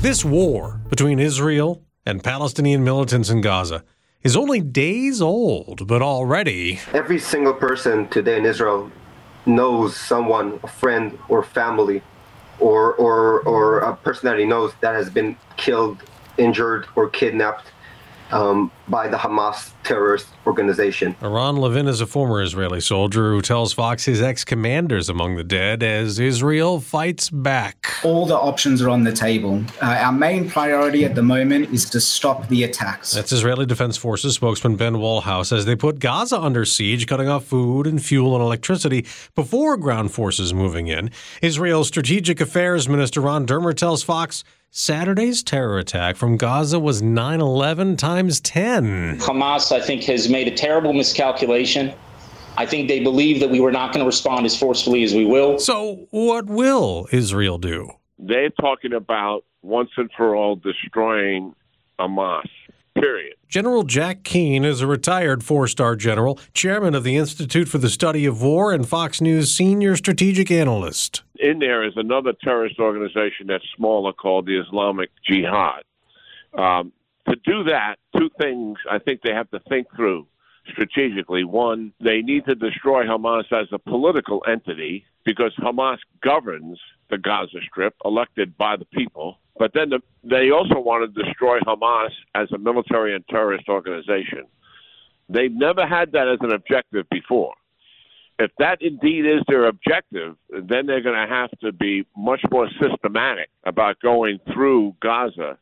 This 0.00 0.24
war 0.24 0.80
between 0.88 1.18
Israel 1.18 1.82
and 2.04 2.22
Palestinian 2.22 2.84
militants 2.84 3.28
in 3.28 3.40
Gaza 3.40 3.82
is 4.22 4.36
only 4.36 4.60
days 4.60 5.20
old, 5.20 5.88
but 5.88 6.00
already. 6.00 6.78
Every 6.92 7.18
single 7.18 7.54
person 7.54 8.06
today 8.08 8.38
in 8.38 8.46
Israel 8.46 8.90
knows 9.46 9.96
someone, 9.96 10.60
a 10.62 10.68
friend 10.68 11.18
or 11.28 11.42
family, 11.42 12.02
or, 12.60 12.94
or, 12.94 13.40
or 13.40 13.78
a 13.80 13.96
person 13.96 14.26
that 14.26 14.38
he 14.38 14.44
knows 14.44 14.72
that 14.80 14.94
has 14.94 15.10
been 15.10 15.36
killed, 15.56 16.02
injured, 16.38 16.86
or 16.96 17.08
kidnapped 17.08 17.72
um, 18.30 18.70
by 18.88 19.08
the 19.08 19.16
Hamas 19.16 19.72
terrorist 19.82 20.28
organization. 20.46 21.16
Eran 21.22 21.56
Levin 21.56 21.86
is 21.86 22.00
a 22.00 22.06
former 22.06 22.42
Israeli 22.42 22.80
soldier 22.80 23.32
who 23.32 23.40
tells 23.40 23.72
Fox 23.72 24.04
his 24.04 24.22
ex 24.22 24.44
commanders 24.44 25.08
among 25.08 25.36
the 25.36 25.44
dead 25.44 25.82
as 25.82 26.18
Israel 26.18 26.80
fights 26.80 27.30
back. 27.30 27.88
All 28.04 28.26
the 28.26 28.36
options 28.36 28.82
are 28.82 28.90
on 28.90 29.04
the 29.04 29.12
table. 29.12 29.62
Uh, 29.82 29.86
our 29.86 30.12
main 30.12 30.48
priority 30.48 31.04
at 31.04 31.14
the 31.14 31.22
moment 31.22 31.72
is 31.72 31.88
to 31.90 32.00
stop 32.00 32.48
the 32.48 32.64
attacks. 32.64 33.12
That's 33.12 33.32
Israeli 33.32 33.66
Defense 33.66 33.96
Forces 33.96 34.34
spokesman 34.34 34.76
Ben 34.76 34.94
Walhouse 34.94 35.56
as 35.56 35.64
they 35.64 35.76
put 35.76 35.98
Gaza 35.98 36.40
under 36.40 36.64
siege, 36.64 37.06
cutting 37.06 37.28
off 37.28 37.44
food 37.44 37.86
and 37.86 38.02
fuel 38.02 38.34
and 38.34 38.42
electricity 38.42 39.06
before 39.34 39.76
ground 39.76 40.12
forces 40.12 40.52
moving 40.52 40.88
in. 40.88 41.10
Israel's 41.42 41.88
Strategic 41.88 42.40
Affairs 42.40 42.88
Minister 42.88 43.20
Ron 43.20 43.46
Dermer 43.46 43.74
tells 43.74 44.02
Fox 44.02 44.44
Saturday's 44.78 45.42
terror 45.42 45.78
attack 45.78 46.16
from 46.16 46.36
Gaza 46.36 46.78
was 46.78 47.00
9 47.00 47.40
11 47.40 47.96
times 47.96 48.40
10. 48.40 49.20
Hamas, 49.20 49.72
I 49.72 49.80
think, 49.80 50.04
has 50.04 50.28
made 50.28 50.48
a 50.48 50.54
terrible 50.54 50.92
miscalculation. 50.92 51.94
I 52.58 52.66
think 52.66 52.86
they 52.86 53.00
believe 53.00 53.40
that 53.40 53.48
we 53.48 53.58
were 53.58 53.72
not 53.72 53.94
going 53.94 54.00
to 54.00 54.06
respond 54.06 54.44
as 54.44 54.54
forcefully 54.54 55.02
as 55.02 55.14
we 55.14 55.24
will. 55.24 55.58
So, 55.58 56.06
what 56.10 56.44
will 56.44 57.08
Israel 57.10 57.56
do? 57.56 57.88
They're 58.18 58.50
talking 58.50 58.92
about 58.92 59.46
once 59.62 59.88
and 59.96 60.10
for 60.14 60.36
all 60.36 60.56
destroying 60.56 61.54
Hamas. 61.98 62.46
Period. 62.96 63.34
General 63.48 63.84
Jack 63.84 64.24
Keane 64.24 64.64
is 64.64 64.80
a 64.80 64.86
retired 64.86 65.44
four 65.44 65.68
star 65.68 65.96
general, 65.96 66.38
chairman 66.54 66.94
of 66.94 67.04
the 67.04 67.16
Institute 67.16 67.68
for 67.68 67.78
the 67.78 67.90
Study 67.90 68.26
of 68.26 68.42
War, 68.42 68.72
and 68.72 68.88
Fox 68.88 69.20
News 69.20 69.52
senior 69.52 69.96
strategic 69.96 70.50
analyst. 70.50 71.22
In 71.38 71.58
there 71.58 71.84
is 71.84 71.92
another 71.96 72.32
terrorist 72.42 72.78
organization 72.78 73.46
that's 73.46 73.64
smaller 73.76 74.12
called 74.12 74.46
the 74.46 74.58
Islamic 74.58 75.10
Jihad. 75.26 75.82
Um, 76.56 76.92
to 77.28 77.36
do 77.44 77.64
that, 77.64 77.96
two 78.16 78.30
things 78.40 78.78
I 78.90 78.98
think 78.98 79.20
they 79.22 79.32
have 79.32 79.50
to 79.50 79.60
think 79.68 79.88
through 79.94 80.26
strategically. 80.70 81.44
One, 81.44 81.92
they 82.00 82.22
need 82.22 82.46
to 82.46 82.54
destroy 82.54 83.04
Hamas 83.04 83.52
as 83.52 83.68
a 83.72 83.78
political 83.78 84.42
entity 84.48 85.04
because 85.24 85.54
Hamas 85.56 85.98
governs 86.22 86.78
the 87.10 87.18
Gaza 87.18 87.58
Strip, 87.68 87.94
elected 88.04 88.56
by 88.56 88.76
the 88.76 88.84
people. 88.86 89.38
But 89.58 89.72
then 89.74 89.90
the, 89.90 90.00
they 90.22 90.50
also 90.50 90.78
want 90.80 91.14
to 91.14 91.22
destroy 91.24 91.58
Hamas 91.60 92.10
as 92.34 92.50
a 92.52 92.58
military 92.58 93.14
and 93.14 93.26
terrorist 93.28 93.68
organization. 93.68 94.44
They've 95.28 95.52
never 95.52 95.86
had 95.86 96.12
that 96.12 96.28
as 96.28 96.38
an 96.40 96.52
objective 96.52 97.06
before. 97.10 97.54
If 98.38 98.50
that 98.58 98.82
indeed 98.82 99.24
is 99.24 99.42
their 99.48 99.66
objective, 99.66 100.36
then 100.50 100.86
they're 100.86 101.00
going 101.00 101.16
to 101.16 101.34
have 101.34 101.50
to 101.60 101.72
be 101.72 102.06
much 102.16 102.40
more 102.50 102.68
systematic 102.80 103.48
about 103.64 103.98
going 104.00 104.38
through 104.52 104.94
Gaza 105.00 105.58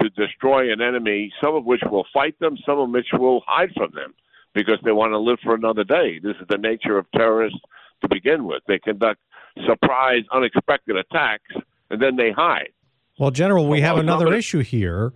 to 0.00 0.08
destroy 0.10 0.72
an 0.72 0.80
enemy, 0.80 1.32
some 1.40 1.54
of 1.54 1.64
which 1.64 1.82
will 1.90 2.06
fight 2.14 2.38
them, 2.38 2.56
some 2.64 2.78
of 2.78 2.90
which 2.90 3.08
will 3.12 3.42
hide 3.46 3.70
from 3.76 3.90
them 3.94 4.14
because 4.54 4.78
they 4.84 4.92
want 4.92 5.12
to 5.12 5.18
live 5.18 5.38
for 5.42 5.54
another 5.54 5.84
day. 5.84 6.18
This 6.18 6.36
is 6.40 6.46
the 6.48 6.56
nature 6.56 6.98
of 6.98 7.10
terrorists 7.12 7.60
to 8.00 8.08
begin 8.08 8.44
with. 8.44 8.62
They 8.66 8.78
conduct 8.78 9.20
surprise, 9.66 10.22
unexpected 10.32 10.96
attacks, 10.96 11.54
and 11.90 12.00
then 12.00 12.16
they 12.16 12.30
hide. 12.30 12.70
Well, 13.18 13.30
General, 13.30 13.66
we 13.66 13.80
have 13.80 13.98
another 13.98 14.32
issue 14.32 14.60
here. 14.60 15.12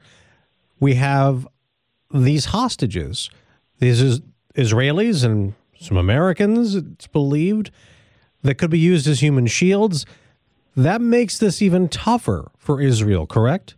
We 0.81 0.95
have 0.95 1.47
these 2.13 2.47
hostages. 2.47 3.31
These 3.79 4.01
is 4.01 4.21
Israelis 4.57 5.25
and 5.25 5.55
some 5.79 5.97
Americans, 5.97 6.75
it's 6.75 7.07
believed, 7.07 7.71
that 8.43 8.57
could 8.57 8.71
be 8.71 8.79
used 8.79 9.07
as 9.07 9.21
human 9.21 9.47
shields. 9.47 10.05
That 10.77 11.01
makes 11.01 11.39
this 11.39 11.63
even 11.63 11.89
tougher 11.89 12.51
for 12.57 12.81
Israel, 12.81 13.27
correct? 13.27 13.77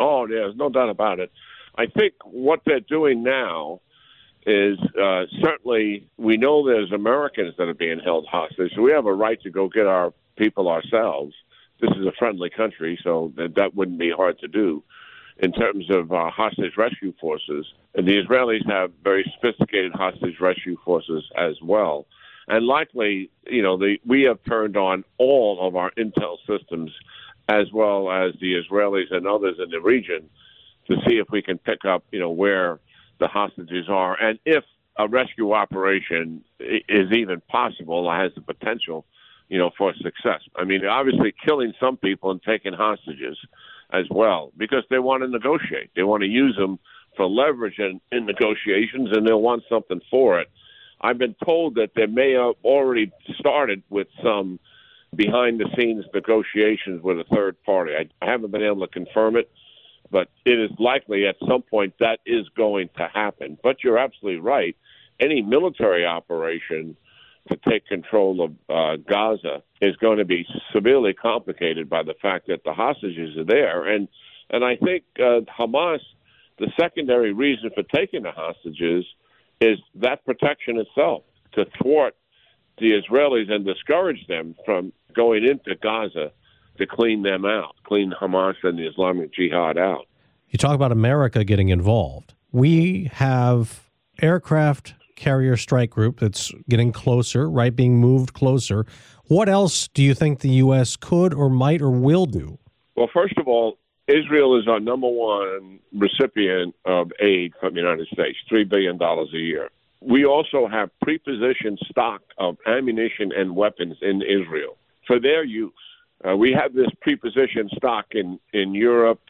Oh, 0.00 0.26
there's 0.26 0.56
no 0.56 0.68
doubt 0.68 0.90
about 0.90 1.20
it. 1.20 1.30
I 1.76 1.86
think 1.86 2.14
what 2.24 2.60
they're 2.66 2.80
doing 2.80 3.22
now 3.22 3.80
is 4.46 4.78
uh, 5.00 5.24
certainly 5.40 6.06
we 6.16 6.36
know 6.36 6.66
there's 6.66 6.92
Americans 6.92 7.54
that 7.58 7.68
are 7.68 7.74
being 7.74 8.00
held 8.00 8.26
hostage, 8.26 8.72
so 8.74 8.82
we 8.82 8.92
have 8.92 9.06
a 9.06 9.12
right 9.12 9.40
to 9.42 9.50
go 9.50 9.68
get 9.68 9.86
our 9.86 10.12
people 10.36 10.68
ourselves 10.68 11.34
this 11.82 11.90
is 11.98 12.06
a 12.06 12.12
friendly 12.12 12.48
country, 12.48 12.98
so 13.02 13.32
that, 13.36 13.56
that 13.56 13.74
wouldn't 13.74 13.98
be 13.98 14.10
hard 14.10 14.38
to 14.38 14.48
do. 14.48 14.82
In 15.38 15.50
terms 15.50 15.90
of 15.90 16.12
uh, 16.12 16.30
hostage 16.30 16.76
rescue 16.76 17.12
forces, 17.20 17.66
and 17.94 18.06
the 18.06 18.22
Israelis 18.22 18.64
have 18.70 18.92
very 19.02 19.24
sophisticated 19.34 19.92
hostage 19.92 20.38
rescue 20.40 20.76
forces 20.84 21.24
as 21.36 21.56
well. 21.60 22.06
And 22.46 22.66
likely, 22.66 23.30
you 23.48 23.62
know, 23.62 23.76
the, 23.76 23.96
we 24.06 24.22
have 24.22 24.38
turned 24.48 24.76
on 24.76 25.04
all 25.18 25.66
of 25.66 25.74
our 25.74 25.90
intel 25.92 26.36
systems, 26.46 26.92
as 27.48 27.72
well 27.72 28.12
as 28.12 28.34
the 28.40 28.54
Israelis 28.54 29.12
and 29.12 29.26
others 29.26 29.56
in 29.58 29.70
the 29.70 29.80
region, 29.80 30.28
to 30.86 30.96
see 31.08 31.16
if 31.16 31.28
we 31.30 31.42
can 31.42 31.58
pick 31.58 31.84
up, 31.84 32.04
you 32.12 32.20
know, 32.20 32.30
where 32.30 32.78
the 33.18 33.28
hostages 33.28 33.86
are, 33.88 34.20
and 34.20 34.38
if 34.44 34.64
a 34.98 35.08
rescue 35.08 35.52
operation 35.52 36.44
is 36.60 37.10
even 37.12 37.40
possible, 37.48 38.10
has 38.10 38.32
the 38.34 38.42
potential 38.42 39.06
you 39.52 39.58
know, 39.58 39.70
for 39.76 39.92
success. 40.02 40.40
I 40.56 40.64
mean, 40.64 40.86
obviously 40.86 41.34
killing 41.46 41.74
some 41.78 41.98
people 41.98 42.30
and 42.30 42.42
taking 42.42 42.72
hostages 42.72 43.36
as 43.92 44.06
well 44.10 44.50
because 44.56 44.82
they 44.88 44.98
want 44.98 45.22
to 45.22 45.28
negotiate. 45.28 45.90
They 45.94 46.04
want 46.04 46.22
to 46.22 46.26
use 46.26 46.56
them 46.56 46.78
for 47.18 47.28
leverage 47.28 47.78
in, 47.78 48.00
in 48.10 48.24
negotiations 48.24 49.10
and 49.12 49.26
they'll 49.26 49.42
want 49.42 49.64
something 49.68 50.00
for 50.10 50.40
it. 50.40 50.50
I've 51.02 51.18
been 51.18 51.36
told 51.44 51.74
that 51.74 51.90
they 51.94 52.06
may 52.06 52.32
have 52.32 52.54
already 52.64 53.12
started 53.38 53.82
with 53.90 54.06
some 54.24 54.58
behind 55.14 55.60
the 55.60 55.68
scenes 55.76 56.06
negotiations 56.14 57.02
with 57.02 57.18
a 57.18 57.24
third 57.24 57.62
party. 57.64 57.92
I, 57.94 58.08
I 58.24 58.30
haven't 58.30 58.52
been 58.52 58.62
able 58.62 58.86
to 58.86 58.90
confirm 58.90 59.36
it, 59.36 59.50
but 60.12 60.28
it 60.44 60.60
is 60.60 60.70
likely 60.78 61.26
at 61.26 61.36
some 61.48 61.62
point 61.62 61.94
that 61.98 62.20
is 62.26 62.46
going 62.56 62.90
to 62.98 63.08
happen. 63.12 63.58
But 63.62 63.82
you're 63.82 63.98
absolutely 63.98 64.40
right. 64.40 64.76
Any 65.18 65.40
military 65.40 66.04
operation 66.04 66.96
to 67.48 67.56
take 67.68 67.86
control 67.86 68.42
of 68.42 68.52
uh, 68.68 69.02
Gaza 69.08 69.62
is 69.80 69.96
going 69.96 70.18
to 70.18 70.24
be 70.24 70.46
severely 70.72 71.14
complicated 71.14 71.88
by 71.88 72.02
the 72.02 72.14
fact 72.20 72.46
that 72.48 72.62
the 72.64 72.72
hostages 72.72 73.36
are 73.36 73.44
there, 73.44 73.84
and 73.86 74.06
and 74.50 74.64
I 74.64 74.76
think 74.76 75.04
uh, 75.18 75.40
Hamas, 75.58 76.00
the 76.58 76.70
secondary 76.78 77.32
reason 77.32 77.70
for 77.74 77.82
taking 77.82 78.22
the 78.22 78.32
hostages 78.32 79.06
is 79.60 79.78
that 79.94 80.24
protection 80.26 80.76
itself 80.78 81.22
to 81.54 81.64
thwart 81.80 82.14
the 82.78 83.00
Israelis 83.00 83.50
and 83.50 83.64
discourage 83.64 84.26
them 84.26 84.54
from 84.64 84.92
going 85.14 85.44
into 85.44 85.74
Gaza 85.76 86.32
to 86.82 86.86
clean 86.86 87.22
them 87.22 87.44
out, 87.44 87.76
clean 87.84 88.12
Hamas 88.20 88.54
and 88.62 88.78
the 88.78 88.86
Islamic 88.86 89.32
Jihad 89.32 89.78
out. 89.78 90.06
You 90.48 90.58
talk 90.58 90.74
about 90.74 90.92
America 90.92 91.44
getting 91.44 91.68
involved. 91.68 92.34
We 92.50 93.10
have 93.12 93.88
aircraft 94.20 94.94
carrier 95.14 95.56
strike 95.56 95.90
group 95.90 96.18
that's 96.18 96.52
getting 96.68 96.92
closer, 96.92 97.48
right? 97.48 97.74
Being 97.74 98.00
moved 98.00 98.32
closer. 98.34 98.84
What 99.26 99.48
else 99.48 99.88
do 99.88 100.02
you 100.02 100.14
think 100.14 100.40
the 100.40 100.50
U.S. 100.66 100.96
could 100.96 101.32
or 101.32 101.48
might 101.48 101.80
or 101.80 101.90
will 101.90 102.26
do? 102.26 102.58
Well, 102.96 103.08
first 103.14 103.38
of 103.38 103.46
all, 103.46 103.78
Israel 104.08 104.58
is 104.58 104.66
our 104.66 104.80
number 104.80 105.08
one 105.08 105.78
recipient 105.96 106.74
of 106.84 107.12
aid 107.20 107.52
from 107.60 107.74
the 107.74 107.80
United 107.80 108.08
States, 108.08 108.36
$3 108.50 108.68
billion 108.68 109.00
a 109.00 109.38
year. 109.38 109.70
We 110.00 110.24
also 110.24 110.66
have 110.66 110.90
prepositioned 111.06 111.78
stock 111.88 112.22
of 112.36 112.56
ammunition 112.66 113.30
and 113.34 113.54
weapons 113.54 113.96
in 114.02 114.20
Israel 114.22 114.76
for 115.06 115.20
their 115.20 115.44
use. 115.44 115.72
Uh, 116.26 116.36
we 116.36 116.52
have 116.52 116.72
this 116.72 116.88
prepositioned 117.06 117.74
stock 117.76 118.06
in, 118.12 118.38
in 118.52 118.74
Europe, 118.74 119.20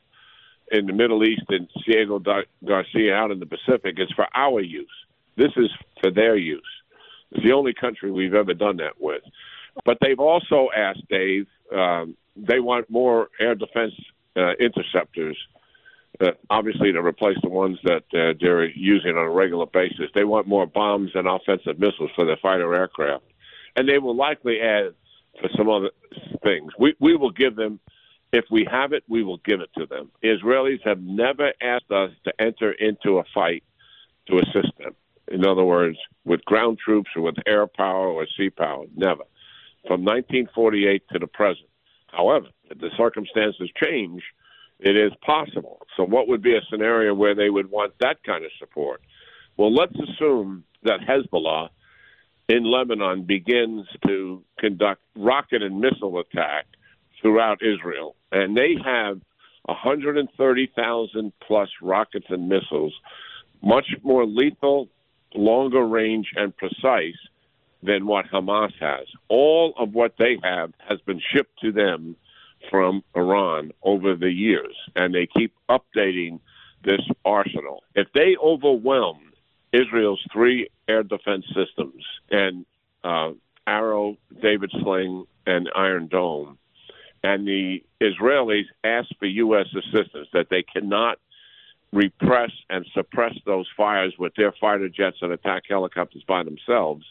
in 0.70 0.87
the 0.87 0.92
Middle 0.92 1.24
East, 1.24 1.44
and 1.48 1.68
Diego 1.87 2.18
Garcia 2.64 3.14
out 3.14 3.31
in 3.31 3.38
the 3.38 3.46
Pacific. 3.46 3.96
It's 3.98 4.12
for 4.12 4.26
our 4.35 4.61
use. 4.61 4.90
This 5.37 5.52
is 5.57 5.70
for 6.02 6.11
their 6.11 6.37
use. 6.37 6.62
It's 7.31 7.44
the 7.44 7.52
only 7.52 7.72
country 7.72 8.11
we've 8.11 8.35
ever 8.35 8.55
done 8.55 8.76
that 8.78 9.00
with. 9.00 9.22
But 9.85 9.98
they've 10.00 10.20
also 10.20 10.68
asked 10.76 11.09
Dave, 11.09 11.46
um, 11.74 12.16
they 12.37 12.61
want 12.61 12.90
more 12.90 13.28
air 13.40 13.55
defense 13.55 13.94
uh, 14.37 14.52
interceptors, 14.61 15.37
uh, 16.20 16.33
obviously 16.50 16.92
to 16.92 17.00
replace 17.00 17.38
the 17.42 17.48
ones 17.48 17.78
that 17.85 18.05
uh, 18.14 18.37
they're 18.38 18.68
using 18.68 19.16
on 19.16 19.24
a 19.24 19.31
regular 19.31 19.66
basis. 19.66 20.11
They 20.14 20.24
want 20.24 20.46
more 20.46 20.66
bombs 20.66 21.11
and 21.14 21.26
offensive 21.26 21.78
missiles 21.78 22.11
for 22.14 22.26
their 22.26 22.37
fighter 22.37 22.74
aircraft, 22.74 23.24
and 23.76 23.88
they 23.88 23.98
will 23.98 24.16
likely 24.16 24.61
add 24.61 24.94
for 25.40 25.49
some 25.57 25.68
other 25.68 25.90
things. 26.42 26.73
We 26.79 26.95
we 27.01 27.16
will 27.16 27.31
give 27.31 27.57
them. 27.57 27.81
If 28.33 28.47
we 28.51 28.66
have 28.71 28.95
it, 28.95 29.05
we 29.09 29.23
will 29.23 29.37
give 29.45 29.61
it 29.61 29.68
to 29.77 29.85
them. 29.85 30.11
Israelis 30.25 30.81
have 30.87 31.03
never 31.03 31.53
asked 31.61 31.90
us 31.90 32.11
to 32.25 32.33
enter 32.40 32.73
into 32.73 33.18
a 33.18 33.25
fight 33.35 33.62
to 34.29 34.38
assist 34.38 34.73
them. 34.79 34.95
In 35.29 35.47
other 35.47 35.64
words, 35.64 35.99
with 36.25 36.45
ground 36.45 36.79
troops 36.83 37.11
or 37.14 37.23
with 37.23 37.37
air 37.47 37.66
power 37.66 38.09
or 38.09 38.27
sea 38.37 38.49
power, 38.49 38.85
never. 38.97 39.25
From 39.87 40.05
1948 40.05 41.03
to 41.12 41.18
the 41.18 41.27
present. 41.27 41.68
However, 42.07 42.47
if 42.71 42.79
the 42.79 42.90
circumstances 42.97 43.71
change, 43.83 44.23
it 44.79 44.97
is 44.97 45.12
possible. 45.25 45.87
So, 45.97 46.05
what 46.05 46.29
would 46.29 46.42
be 46.42 46.55
a 46.55 46.61
scenario 46.71 47.14
where 47.14 47.35
they 47.35 47.51
would 47.51 47.71
want 47.71 47.95
that 48.01 48.23
kind 48.25 48.45
of 48.45 48.51
support? 48.59 49.01
Well, 49.57 49.73
let's 49.73 49.95
assume 49.95 50.64
that 50.83 51.01
Hezbollah 51.01 51.68
in 52.48 52.64
Lebanon 52.64 53.22
begins 53.22 53.87
to 54.07 54.42
conduct 54.59 55.00
rocket 55.16 55.62
and 55.62 55.81
missile 55.81 56.18
attack 56.18 56.66
throughout 57.20 57.61
Israel, 57.62 58.16
and 58.31 58.57
they 58.57 58.74
have 58.85 59.20
130,000 59.66 61.33
plus 61.46 61.68
rockets 61.81 62.26
and 62.28 62.48
missiles, 62.48 62.92
much 63.62 63.87
more 64.02 64.26
lethal, 64.26 64.88
longer 65.35 65.87
range, 65.87 66.28
and 66.35 66.57
precise 66.57 67.16
than 67.83 68.07
what 68.07 68.26
Hamas 68.26 68.72
has. 68.81 69.07
All 69.28 69.72
of 69.78 69.92
what 69.92 70.14
they 70.18 70.38
have 70.42 70.72
has 70.88 71.00
been 71.00 71.20
shipped 71.33 71.61
to 71.61 71.72
them 71.72 72.16
from 72.70 73.02
Iran 73.14 73.72
over 73.83 74.14
the 74.14 74.31
years, 74.31 74.76
and 74.94 75.14
they 75.14 75.26
keep 75.26 75.55
updating 75.68 76.40
this 76.85 77.00
arsenal. 77.24 77.83
If 77.94 78.09
they 78.14 78.37
overwhelm 78.42 79.32
Israel's 79.73 80.23
three 80.33 80.69
air 80.89 81.03
defense 81.03 81.45
systems 81.55 82.05
and 82.31 82.67
uh, 83.05 83.33
Arrow, 83.67 84.17
David 84.41 84.71
Sling, 84.83 85.25
and 85.47 85.69
Iron 85.75 86.09
Dome, 86.09 86.59
and 87.25 87.47
the 87.47 87.83
Israelis 88.01 88.65
ask 88.85 89.09
for 89.19 89.27
U.S. 89.27 89.67
assistance 89.75 90.29
that 90.33 90.49
they 90.51 90.63
cannot 90.63 91.19
repress 91.93 92.51
and 92.71 92.87
suppress 92.95 93.35
those 93.45 93.69
fires 93.77 94.15
with 94.19 94.33
their 94.37 94.53
fighter 94.61 94.89
jets 94.89 95.19
and 95.21 95.33
attack 95.33 95.65
helicopters 95.69 96.25
by 96.27 96.43
themselves, 96.43 97.05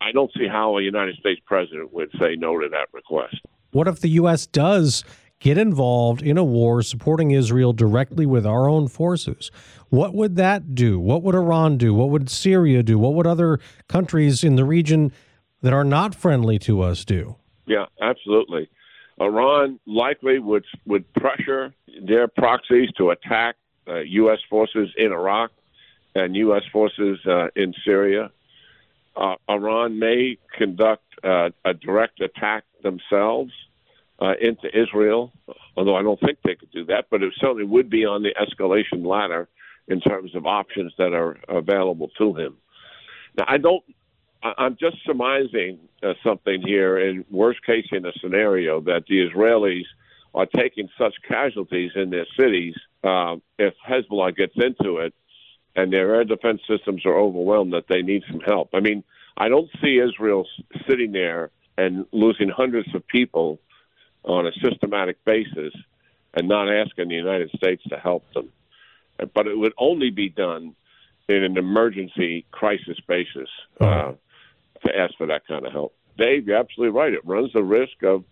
I 0.00 0.12
don't 0.12 0.30
see 0.36 0.46
how 0.46 0.78
a 0.78 0.82
United 0.82 1.16
States 1.16 1.40
president 1.44 1.92
would 1.92 2.10
say 2.18 2.36
no 2.36 2.58
to 2.58 2.68
that 2.70 2.88
request. 2.92 3.36
What 3.72 3.86
if 3.88 4.00
the 4.00 4.08
U.S. 4.10 4.46
does 4.46 5.04
get 5.40 5.58
involved 5.58 6.22
in 6.22 6.38
a 6.38 6.44
war 6.44 6.82
supporting 6.82 7.32
Israel 7.32 7.72
directly 7.72 8.26
with 8.26 8.46
our 8.46 8.68
own 8.68 8.88
forces? 8.88 9.50
What 9.88 10.14
would 10.14 10.36
that 10.36 10.74
do? 10.74 11.00
What 11.00 11.22
would 11.22 11.34
Iran 11.34 11.76
do? 11.76 11.92
What 11.92 12.10
would 12.10 12.30
Syria 12.30 12.82
do? 12.82 12.98
What 12.98 13.14
would 13.14 13.26
other 13.26 13.58
countries 13.88 14.44
in 14.44 14.56
the 14.56 14.64
region 14.64 15.12
that 15.62 15.72
are 15.72 15.84
not 15.84 16.14
friendly 16.14 16.58
to 16.60 16.82
us 16.82 17.04
do? 17.04 17.36
Yeah, 17.66 17.86
absolutely. 18.00 18.68
Iran 19.20 19.80
likely 19.86 20.38
would 20.38 20.64
would 20.86 21.12
pressure 21.14 21.74
their 22.02 22.28
proxies 22.28 22.90
to 22.96 23.10
attack 23.10 23.56
uh, 23.88 23.98
U.S. 23.98 24.38
forces 24.48 24.88
in 24.96 25.12
Iraq 25.12 25.50
and 26.14 26.36
U.S. 26.36 26.62
forces 26.72 27.18
uh, 27.26 27.48
in 27.56 27.74
Syria 27.84 28.30
uh, 29.16 29.34
Iran 29.48 29.98
may 29.98 30.38
conduct 30.56 31.04
uh, 31.22 31.50
a 31.64 31.74
direct 31.74 32.20
attack 32.20 32.64
themselves 32.82 33.52
uh, 34.20 34.34
into 34.40 34.68
Israel, 34.78 35.32
although 35.76 35.96
I 35.96 36.02
don't 36.02 36.20
think 36.20 36.38
they 36.44 36.54
could 36.54 36.70
do 36.70 36.84
that, 36.86 37.06
but 37.10 37.22
it 37.22 37.32
certainly 37.40 37.64
would 37.64 37.88
be 37.88 38.04
on 38.04 38.22
the 38.22 38.34
escalation 38.34 39.04
ladder 39.06 39.48
in 39.88 40.00
terms 40.00 40.34
of 40.34 40.46
options 40.46 40.92
that 40.98 41.12
are 41.12 41.38
available 41.48 42.10
to 42.18 42.34
him. 42.34 42.56
Now, 43.36 43.44
I 43.48 43.58
don't. 43.58 43.82
I'm 44.42 44.78
just 44.80 44.96
surmising 45.04 45.78
uh, 46.02 46.14
something 46.24 46.62
here. 46.62 46.98
In 46.98 47.26
worst 47.30 47.64
case, 47.64 47.84
in 47.92 48.06
a 48.06 48.12
scenario 48.22 48.80
that 48.82 49.04
the 49.06 49.28
Israelis 49.28 49.84
are 50.34 50.46
taking 50.46 50.88
such 50.96 51.14
casualties 51.28 51.90
in 51.94 52.08
their 52.08 52.26
cities, 52.38 52.74
uh, 53.04 53.36
if 53.58 53.74
Hezbollah 53.86 54.34
gets 54.34 54.54
into 54.56 54.98
it, 54.98 55.12
and 55.76 55.92
their 55.92 56.14
air 56.14 56.24
defense 56.24 56.62
systems 56.68 57.04
are 57.04 57.18
overwhelmed 57.18 57.72
that 57.74 57.84
they 57.88 58.02
need 58.02 58.22
some 58.30 58.40
help. 58.40 58.70
I 58.72 58.80
mean, 58.80 59.04
I 59.36 59.48
don't 59.48 59.68
see 59.82 59.98
Israel 59.98 60.46
sitting 60.88 61.12
there 61.12 61.50
and 61.76 62.06
losing 62.12 62.48
hundreds 62.48 62.94
of 62.94 63.06
people 63.06 63.58
on 64.24 64.46
a 64.46 64.52
systematic 64.62 65.24
basis 65.24 65.72
and 66.34 66.48
not 66.48 66.68
asking 66.68 67.08
the 67.08 67.14
United 67.14 67.50
States 67.50 67.82
to 67.88 67.96
help 67.96 68.24
them. 68.34 68.50
But 69.34 69.46
it 69.46 69.58
would 69.58 69.72
only 69.78 70.10
be 70.10 70.28
done 70.28 70.74
in 71.28 71.44
an 71.44 71.56
emergency 71.56 72.46
crisis 72.50 72.98
basis 73.06 73.48
uh, 73.80 74.12
to 74.84 74.98
ask 74.98 75.14
for 75.16 75.26
that 75.26 75.46
kind 75.46 75.66
of 75.66 75.72
help. 75.72 75.94
Dave, 76.18 76.46
you're 76.46 76.56
absolutely 76.56 76.98
right. 76.98 77.12
It 77.12 77.24
runs 77.24 77.52
the 77.52 77.62
risk 77.62 78.02
of 78.02 78.24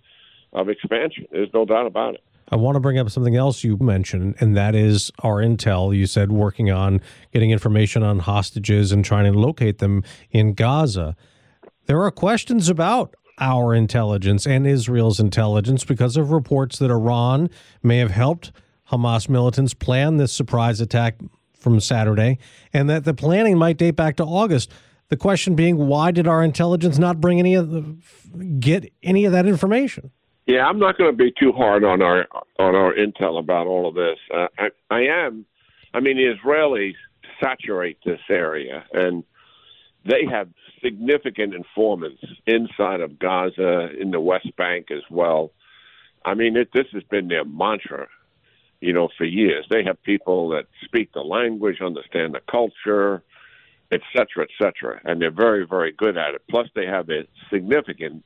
of 0.52 0.70
expansion. 0.70 1.26
There's 1.30 1.52
no 1.52 1.66
doubt 1.66 1.86
about 1.86 2.14
it. 2.14 2.24
I 2.50 2.56
want 2.56 2.76
to 2.76 2.80
bring 2.80 2.98
up 2.98 3.10
something 3.10 3.36
else 3.36 3.62
you 3.62 3.76
mentioned, 3.76 4.36
and 4.40 4.56
that 4.56 4.74
is 4.74 5.12
our 5.22 5.42
intel. 5.42 5.94
You 5.94 6.06
said 6.06 6.32
working 6.32 6.70
on 6.70 7.02
getting 7.32 7.50
information 7.50 8.02
on 8.02 8.20
hostages 8.20 8.90
and 8.90 9.04
trying 9.04 9.30
to 9.30 9.38
locate 9.38 9.78
them 9.78 10.02
in 10.30 10.54
Gaza. 10.54 11.14
There 11.84 12.02
are 12.02 12.10
questions 12.10 12.70
about 12.70 13.14
our 13.40 13.74
intelligence 13.74 14.46
and 14.46 14.66
Israel's 14.66 15.20
intelligence 15.20 15.84
because 15.84 16.16
of 16.16 16.30
reports 16.30 16.78
that 16.78 16.90
Iran 16.90 17.50
may 17.82 17.98
have 17.98 18.10
helped 18.10 18.52
Hamas 18.90 19.28
militants 19.28 19.74
plan 19.74 20.16
this 20.16 20.32
surprise 20.32 20.80
attack 20.80 21.16
from 21.54 21.80
Saturday, 21.80 22.38
and 22.72 22.88
that 22.88 23.04
the 23.04 23.14
planning 23.14 23.58
might 23.58 23.76
date 23.76 23.96
back 23.96 24.16
to 24.16 24.24
August. 24.24 24.72
The 25.08 25.16
question 25.16 25.54
being, 25.54 25.76
why 25.76 26.10
did 26.10 26.26
our 26.26 26.42
intelligence 26.42 26.98
not 26.98 27.20
bring 27.20 27.38
any 27.38 27.54
of 27.54 27.70
the, 27.70 27.96
get 28.60 28.90
any 29.02 29.24
of 29.24 29.32
that 29.32 29.46
information? 29.46 30.10
Yeah, 30.46 30.66
I'm 30.66 30.78
not 30.78 30.96
going 30.96 31.10
to 31.10 31.16
be 31.16 31.32
too 31.38 31.52
hard 31.52 31.84
on 31.84 32.00
our 32.00 32.26
on 32.58 32.74
our 32.74 32.94
intel 32.94 33.38
about 33.38 33.66
all 33.66 33.86
of 33.86 33.94
this. 33.94 34.18
Uh, 34.34 34.46
I, 34.58 34.68
I 34.90 35.00
am. 35.00 35.44
I 35.92 36.00
mean, 36.00 36.16
the 36.16 36.34
Israelis 36.34 36.94
saturate 37.42 37.98
this 38.04 38.20
area, 38.30 38.84
and 38.92 39.24
they 40.04 40.24
have 40.30 40.48
significant 40.82 41.54
informants 41.54 42.22
inside 42.46 43.00
of 43.00 43.18
Gaza, 43.18 43.90
in 44.00 44.10
the 44.10 44.20
West 44.20 44.54
Bank 44.56 44.90
as 44.90 45.02
well. 45.10 45.52
I 46.24 46.34
mean, 46.34 46.56
it, 46.56 46.70
this 46.72 46.86
has 46.92 47.02
been 47.04 47.28
their 47.28 47.44
mantra, 47.44 48.08
you 48.80 48.92
know, 48.92 49.08
for 49.16 49.24
years. 49.24 49.66
They 49.70 49.84
have 49.84 50.02
people 50.02 50.50
that 50.50 50.66
speak 50.84 51.12
the 51.12 51.20
language, 51.20 51.80
understand 51.80 52.34
the 52.34 52.40
culture, 52.50 53.22
et 53.90 54.00
cetera, 54.12 54.44
et 54.44 54.50
cetera, 54.58 55.00
and 55.04 55.20
they're 55.20 55.30
very, 55.30 55.66
very 55.66 55.92
good 55.92 56.16
at 56.16 56.34
it. 56.34 56.42
Plus, 56.50 56.68
they 56.74 56.86
have 56.86 57.08
a 57.10 57.26
significant 57.50 58.24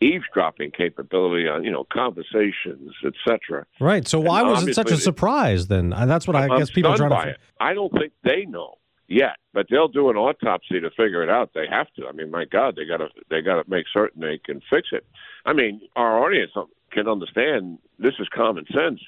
eavesdropping 0.00 0.70
capability 0.72 1.48
on 1.48 1.64
you 1.64 1.70
know 1.70 1.86
conversations, 1.92 2.92
etc. 3.04 3.64
Right. 3.80 4.06
So 4.06 4.20
why 4.20 4.40
and 4.40 4.50
was 4.50 4.66
it 4.66 4.74
such 4.74 4.90
a 4.90 4.96
surprise 4.96 5.68
then? 5.68 5.92
Uh, 5.92 6.06
that's 6.06 6.26
what 6.26 6.36
I 6.36 6.48
I'm 6.48 6.58
guess 6.58 6.70
people 6.70 6.92
are 6.92 6.96
trying 6.96 7.10
to. 7.10 7.30
It. 7.30 7.38
I 7.60 7.74
don't 7.74 7.92
think 7.92 8.12
they 8.22 8.44
know 8.44 8.78
yet, 9.14 9.36
but 9.52 9.66
they'll 9.70 9.88
do 9.88 10.10
an 10.10 10.16
autopsy 10.16 10.80
to 10.80 10.90
figure 10.90 11.22
it 11.22 11.30
out. 11.30 11.50
They 11.54 11.66
have 11.70 11.86
to. 11.94 12.06
I 12.06 12.12
mean, 12.12 12.30
my 12.30 12.44
God, 12.44 12.76
they 12.76 12.84
got 12.84 12.98
to 12.98 13.08
they 13.30 13.40
got 13.40 13.62
to 13.62 13.70
make 13.70 13.86
certain 13.92 14.20
they 14.20 14.38
can 14.38 14.60
fix 14.68 14.88
it. 14.92 15.06
I 15.46 15.52
mean, 15.52 15.80
our 15.96 16.24
audience 16.24 16.52
can 16.90 17.08
understand 17.08 17.78
this 17.98 18.14
is 18.18 18.28
common 18.34 18.64
sense. 18.66 19.00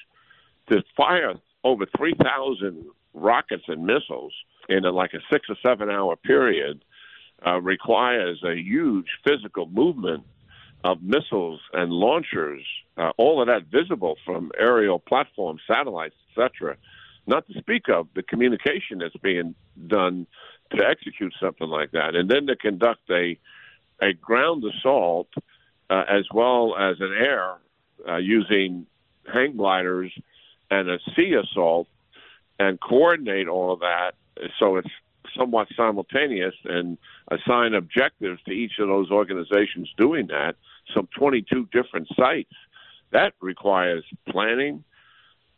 To 0.69 0.83
fire 0.95 1.33
over 1.63 1.85
three 1.97 2.15
thousand 2.21 2.85
rockets 3.13 3.63
and 3.67 3.85
missiles 3.85 4.33
in 4.69 4.85
a, 4.85 4.91
like 4.91 5.13
a 5.13 5.19
six 5.31 5.47
or 5.49 5.55
seven 5.65 5.89
hour 5.89 6.15
period 6.15 6.83
uh, 7.45 7.59
requires 7.61 8.41
a 8.43 8.55
huge 8.55 9.07
physical 9.27 9.67
movement 9.67 10.23
of 10.83 11.01
missiles 11.01 11.59
and 11.73 11.91
launchers, 11.91 12.61
uh, 12.97 13.11
all 13.17 13.41
of 13.41 13.47
that 13.47 13.63
visible 13.71 14.15
from 14.25 14.51
aerial 14.57 14.99
platforms, 14.99 15.61
satellites, 15.67 16.15
etc. 16.29 16.77
Not 17.27 17.47
to 17.47 17.59
speak 17.59 17.89
of 17.89 18.07
the 18.15 18.23
communication 18.23 18.99
that's 18.99 19.15
being 19.17 19.53
done 19.87 20.27
to 20.75 20.85
execute 20.85 21.33
something 21.41 21.67
like 21.67 21.91
that, 21.91 22.15
and 22.15 22.29
then 22.29 22.47
to 22.47 22.55
conduct 22.55 23.09
a 23.09 23.37
a 23.99 24.13
ground 24.13 24.63
assault 24.63 25.27
uh, 25.89 26.03
as 26.07 26.25
well 26.31 26.75
as 26.77 26.97
an 26.99 27.13
air 27.17 27.55
uh, 28.07 28.17
using 28.17 28.85
hang 29.33 29.57
gliders 29.57 30.11
and 30.69 30.87
a 30.87 30.99
sea 31.15 31.33
assault 31.33 31.87
and 32.59 32.79
coordinate 32.79 33.47
all 33.47 33.73
of 33.73 33.79
that 33.79 34.11
so 34.59 34.77
it's 34.77 34.89
somewhat 35.37 35.67
simultaneous 35.75 36.55
and 36.65 36.97
assign 37.29 37.73
objectives 37.73 38.41
to 38.43 38.51
each 38.51 38.73
of 38.79 38.87
those 38.87 39.11
organizations 39.11 39.91
doing 39.97 40.27
that, 40.27 40.55
some 40.95 41.07
22 41.17 41.67
different 41.71 42.07
sites. 42.15 42.53
That 43.11 43.33
requires 43.41 44.03
planning, 44.29 44.83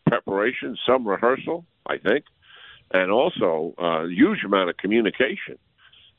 preparation, 0.10 0.78
some 0.86 1.08
rehearsal, 1.08 1.66
I 1.88 1.98
think, 1.98 2.26
and 2.92 3.12
also 3.12 3.74
a 3.78 4.08
huge 4.08 4.44
amount 4.44 4.70
of 4.70 4.78
communication 4.78 5.58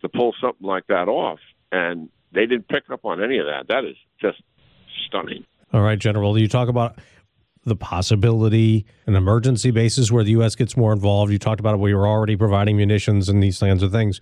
to 0.02 0.08
pull 0.08 0.34
something 0.40 0.66
like 0.66 0.86
that 0.88 1.08
off. 1.08 1.38
And 1.72 2.08
they 2.32 2.46
didn't 2.46 2.68
pick 2.68 2.84
up 2.90 3.04
on 3.04 3.22
any 3.22 3.38
of 3.38 3.46
that. 3.46 3.68
That 3.68 3.84
is 3.84 3.96
just 4.20 4.42
stunning. 5.06 5.44
All 5.72 5.82
right, 5.82 5.98
General, 5.98 6.38
you 6.38 6.48
talk 6.48 6.68
about 6.68 6.98
the 7.64 7.76
possibility, 7.76 8.86
an 9.06 9.14
emergency 9.14 9.70
basis 9.70 10.10
where 10.10 10.24
the 10.24 10.30
U.S. 10.32 10.54
gets 10.54 10.76
more 10.76 10.92
involved. 10.92 11.30
You 11.30 11.38
talked 11.38 11.60
about 11.60 11.74
it, 11.74 11.80
we 11.80 11.94
were 11.94 12.08
already 12.08 12.36
providing 12.36 12.76
munitions 12.76 13.28
and 13.28 13.42
these 13.42 13.58
kinds 13.58 13.82
of 13.82 13.92
things. 13.92 14.20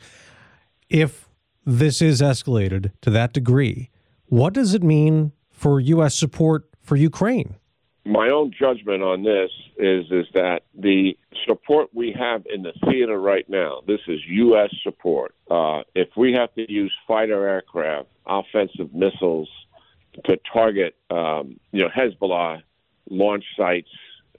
If 0.88 1.28
this 1.64 2.02
is 2.02 2.20
escalated 2.20 2.92
to 3.02 3.10
that 3.10 3.32
degree, 3.32 3.90
what 4.26 4.54
does 4.54 4.74
it 4.74 4.82
mean 4.82 5.32
for 5.50 5.80
U.S. 5.80 6.14
support 6.14 6.68
for 6.82 6.96
Ukraine? 6.96 7.54
My 8.08 8.30
own 8.30 8.52
judgment 8.58 9.02
on 9.02 9.22
this 9.22 9.50
is 9.76 10.06
is 10.10 10.26
that 10.32 10.62
the 10.74 11.14
support 11.46 11.90
we 11.92 12.16
have 12.18 12.46
in 12.46 12.62
the 12.62 12.72
theater 12.86 13.20
right 13.20 13.46
now, 13.50 13.82
this 13.86 14.00
is 14.08 14.18
U.S. 14.26 14.70
support. 14.82 15.34
Uh, 15.50 15.82
if 15.94 16.08
we 16.16 16.32
have 16.32 16.54
to 16.54 16.72
use 16.72 16.90
fighter 17.06 17.46
aircraft, 17.46 18.08
offensive 18.26 18.94
missiles 18.94 19.50
to 20.24 20.38
target, 20.50 20.96
um, 21.10 21.60
you 21.70 21.82
know, 21.82 21.90
Hezbollah 21.90 22.62
launch 23.10 23.44
sites, 23.58 23.90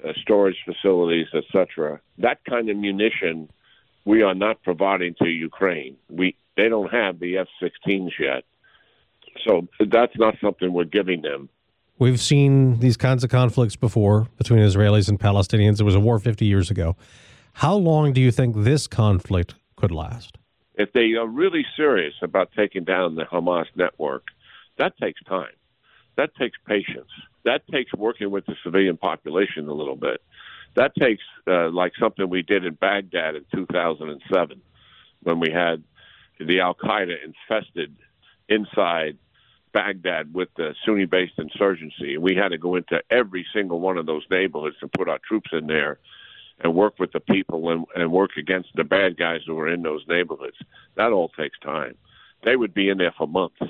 uh, 0.04 0.14
storage 0.20 0.58
facilities, 0.66 1.28
etc. 1.36 2.02
That 2.18 2.44
kind 2.50 2.72
of 2.72 2.78
munition 2.78 3.50
we 4.04 4.24
are 4.24 4.34
not 4.34 4.64
providing 4.64 5.14
to 5.22 5.30
Ukraine. 5.30 5.96
We 6.10 6.36
they 6.58 6.70
don't 6.70 6.92
have 6.92 7.20
the 7.20 7.38
F-16s 7.38 8.14
yet, 8.20 8.46
so 9.46 9.68
that's 9.92 10.18
not 10.18 10.38
something 10.42 10.74
we're 10.74 10.86
giving 10.86 11.22
them. 11.22 11.50
We've 12.00 12.20
seen 12.20 12.80
these 12.80 12.98
kinds 12.98 13.24
of 13.24 13.30
conflicts 13.30 13.76
before 13.76 14.28
between 14.38 14.60
Israelis 14.62 15.10
and 15.10 15.20
Palestinians. 15.20 15.80
It 15.80 15.84
was 15.84 15.96
a 15.96 16.00
war 16.00 16.18
50 16.18 16.46
years 16.46 16.72
ago. 16.72 16.96
How 17.54 17.76
long 17.76 18.14
do 18.14 18.22
you 18.22 18.32
think 18.32 18.56
this 18.58 18.88
conflict 18.88 19.56
could 19.76 19.92
last? 19.92 20.38
If 20.76 20.94
they 20.94 21.14
are 21.14 21.28
really 21.28 21.66
serious 21.76 22.14
about 22.22 22.52
taking 22.56 22.86
down 22.86 23.16
the 23.16 23.26
Hamas 23.26 23.66
network, 23.76 24.24
that 24.78 24.98
takes 24.98 25.22
time. 25.24 25.52
That 26.16 26.34
takes 26.36 26.58
patience 26.66 27.12
that 27.46 27.68
takes 27.72 27.94
working 27.94 28.32
with 28.32 28.46
the 28.46 28.56
civilian 28.64 28.98
population 28.98 29.68
a 29.68 29.74
little 29.74 29.96
bit. 29.96 30.22
That 30.76 30.94
takes 30.96 31.24
uh, 31.48 31.70
like 31.70 31.94
something 32.00 32.30
we 32.30 32.42
did 32.42 32.66
in 32.66 32.74
Baghdad 32.76 33.36
in 33.36 33.46
2007 33.54 34.62
when 35.24 35.40
we 35.40 35.52
had 35.52 35.84
the 36.40 36.60
Al 36.60 36.76
Qaeda 36.76 37.16
infested 37.24 37.96
inside 38.48 39.18
Baghdad 39.80 40.34
with 40.34 40.50
the 40.58 40.76
Sunni 40.86 41.06
based 41.06 41.34
insurgency. 41.38 42.16
And 42.16 42.24
we 42.24 42.36
had 42.36 42.50
to 42.50 42.58
go 42.58 42.76
into 42.76 43.00
every 43.10 43.46
single 43.54 43.80
one 43.80 43.98
of 43.98 44.06
those 44.06 44.24
neighborhoods 44.30 44.76
and 44.82 44.92
put 44.92 45.08
our 45.08 45.20
troops 45.26 45.52
in 45.54 45.68
there 45.68 46.00
and 46.60 46.76
work 46.76 47.00
with 47.00 47.14
the 47.14 47.22
people 47.22 47.72
and, 47.72 47.86
and 47.96 48.12
work 48.12 48.32
against 48.38 48.70
the 48.76 48.84
bad 48.84 49.18
guys 49.18 49.40
who 49.46 49.56
were 49.56 49.72
in 49.72 49.82
those 49.82 50.04
neighborhoods. 50.10 50.58
That 50.96 51.14
all 51.14 51.30
takes 51.30 51.58
time. 51.60 51.96
They 52.44 52.58
would 52.58 52.74
be 52.74 52.90
in 52.90 52.98
there 52.98 53.14
for 53.18 53.28
months 53.28 53.62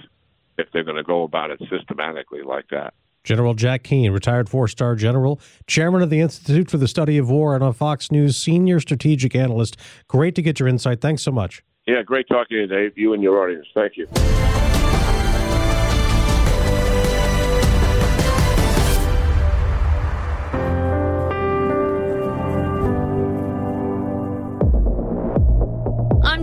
if 0.58 0.68
they're 0.74 0.84
going 0.84 0.98
to 0.98 1.04
go 1.04 1.24
about 1.24 1.52
it 1.52 1.62
systematically 1.70 2.42
like 2.42 2.66
that. 2.72 2.96
General 3.24 3.54
Jack 3.54 3.84
Keane, 3.84 4.12
retired 4.12 4.50
four 4.50 4.68
star 4.68 4.96
general, 4.96 5.40
chairman 5.68 6.02
of 6.02 6.10
the 6.10 6.22
Institute 6.22 6.72
for 6.72 6.78
the 6.78 6.88
Study 6.88 7.20
of 7.20 7.30
War, 7.30 7.54
and 7.54 7.64
on 7.64 7.74
Fox 7.74 8.12
News, 8.12 8.36
senior 8.36 8.80
strategic 8.80 9.36
analyst. 9.36 9.78
Great 10.08 10.34
to 10.36 10.42
get 10.42 10.60
your 10.60 10.70
insight. 10.70 11.02
Thanks 11.02 11.22
so 11.22 11.32
much. 11.32 11.62
Yeah, 11.86 12.02
great 12.02 12.28
talking 12.28 12.58
to 12.58 12.62
you, 12.62 12.68
Dave. 12.68 12.98
You 12.98 13.14
and 13.14 13.22
your 13.22 13.44
audience. 13.44 13.68
Thank 13.76 13.98
you. 13.98 14.08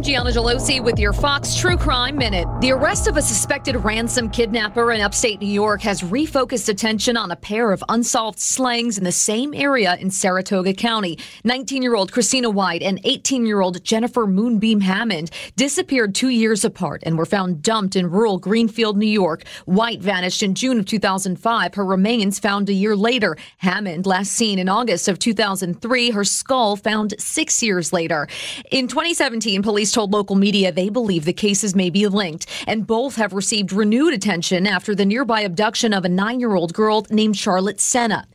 Gianna 0.07 0.31
Gelosi 0.31 0.81
with 0.81 1.01
your 1.01 1.12
Fox 1.12 1.57
True 1.57 1.77
Crime 1.77 2.16
Minute. 2.16 2.47
The 2.61 2.71
arrest 2.71 3.09
of 3.09 3.16
a 3.16 3.23
suspected 3.23 3.75
ransom 3.75 4.31
kidnapper 4.31 4.92
in 4.92 5.01
upstate 5.01 5.40
New 5.40 5.49
York 5.49 5.83
has 5.83 6.01
refocused 6.01 6.69
attention 6.69 7.16
on 7.16 7.33
a 7.33 7.37
pair 7.37 7.73
of 7.73 7.83
unsolved 7.88 8.38
slangs 8.38 8.99
in 8.99 9.03
the 9.03 9.11
same 9.11 9.53
area 9.53 9.97
in 9.97 10.12
Saratoga 10.12 10.75
County. 10.75 11.19
19 11.42 11.83
year 11.83 11.97
old 11.97 12.12
Christina 12.12 12.49
White 12.49 12.85
and 12.85 13.01
18 13.03 13.47
year 13.47 13.61
old 13.61 13.83
Jennifer 13.83 14.29
Moonbeam 14.29 14.81
Hammond 14.81 15.33
disappeared 15.57 16.14
two 16.14 16.29
years 16.29 16.64
apart 16.64 17.03
and 17.05 17.19
were 17.19 17.27
found 17.27 17.61
dumped 17.61 17.97
in 17.97 18.09
rural 18.09 18.38
Greenfield, 18.38 18.97
New 18.97 19.07
York. 19.07 19.42
White 19.64 20.01
vanished 20.01 20.40
in 20.40 20.55
June 20.55 20.79
of 20.79 20.87
2005. 20.87 21.75
Her 21.75 21.85
remains 21.85 22.38
found 22.38 22.69
a 22.69 22.73
year 22.73 22.95
later. 22.95 23.37
Hammond, 23.57 24.07
last 24.07 24.31
seen 24.31 24.61
in 24.61 24.69
August 24.69 25.09
of 25.09 25.19
2003, 25.19 26.11
her 26.11 26.23
skull 26.23 26.77
found 26.77 27.12
six 27.19 27.61
years 27.61 27.92
later. 27.92 28.29
In 28.71 28.87
2017, 28.87 29.64
police 29.64 29.95
told 29.96 30.12
local 30.12 30.37
media 30.37 30.70
they 30.70 30.90
believe 30.90 31.24
the 31.24 31.32
cases 31.32 31.74
may 31.74 31.88
be 31.88 32.06
linked, 32.06 32.44
and 32.66 32.87
both 32.87 33.16
have 33.16 33.32
received 33.32 33.72
renewed 33.72 34.12
attention 34.12 34.66
after 34.66 34.94
the 34.94 35.06
nearby 35.06 35.40
abduction 35.40 35.94
of 35.94 36.04
a 36.04 36.09
nine 36.09 36.38
year 36.38 36.54
old 36.54 36.74
girl 36.74 37.06
named 37.09 37.35
Charlotte 37.35 37.80
Senna. 37.80 38.28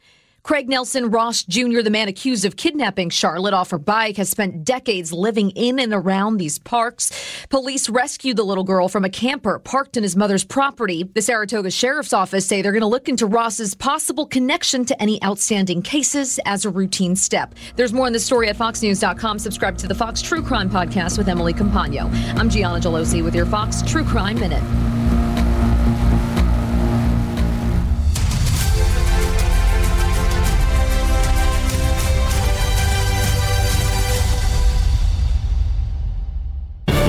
Craig 0.44 0.68
Nelson 0.68 1.12
Ross 1.12 1.44
Jr., 1.44 1.82
the 1.82 1.92
man 1.92 2.08
accused 2.08 2.46
of 2.46 2.56
kidnapping 2.56 3.10
Charlotte 3.10 3.54
off 3.54 3.70
her 3.70 3.78
bike, 3.78 4.18
has 4.18 4.30
spent 4.30 4.64
decades 4.64 5.14
living 5.14 5.52
in 5.52 5.78
and 5.80 5.94
around 5.94 6.38
these 6.38 6.58
parks. 6.58 7.12
Police 7.50 7.90
rescued 7.90 8.38
the 8.38 8.44
little 8.44 8.64
girl 8.64 8.88
from 8.88 9.06
a 9.06 9.10
camper 9.10 9.60
parked 9.60 9.98
in 9.98 10.04
his 10.04 10.16
mother's 10.16 10.44
property. 10.44 11.04
The 11.04 11.22
Saratoga 11.22 11.70
Sheriff's 11.70 12.14
Office 12.14 12.48
say 12.48 12.62
they're 12.62 12.72
going 12.72 12.82
to 12.82 12.88
look 12.88 13.08
into 13.08 13.28
Ross's 13.28 13.76
possible 13.76 14.26
connection 14.26 14.84
to 14.86 15.00
any 15.02 15.24
outstanding 15.24 15.84
cases 15.84 16.40
as 16.46 16.66
a 16.66 16.70
routine 16.70 17.16
step. 17.16 17.54
There's 17.76 17.94
more 17.94 18.08
on 18.08 18.14
this 18.14 18.26
story 18.26 18.50
at 18.50 18.58
foxnews.com. 18.58 19.38
Subscribe 19.38 19.78
to 19.78 19.88
the 19.88 19.96
Fox 19.96 20.22
True 20.22 20.42
Crime 20.42 20.70
Podcast 20.70 21.18
with 21.18 21.30
Emily 21.30 21.54
Compagno. 21.54 22.12
I'm 22.38 22.50
Gianna 22.50 22.80
Gelosi 22.80 23.24
with 23.24 23.36
your 23.36 23.46
Fox 23.46 23.82
True 23.84 24.04
Crime 24.04 24.40
Minute. 24.40 25.01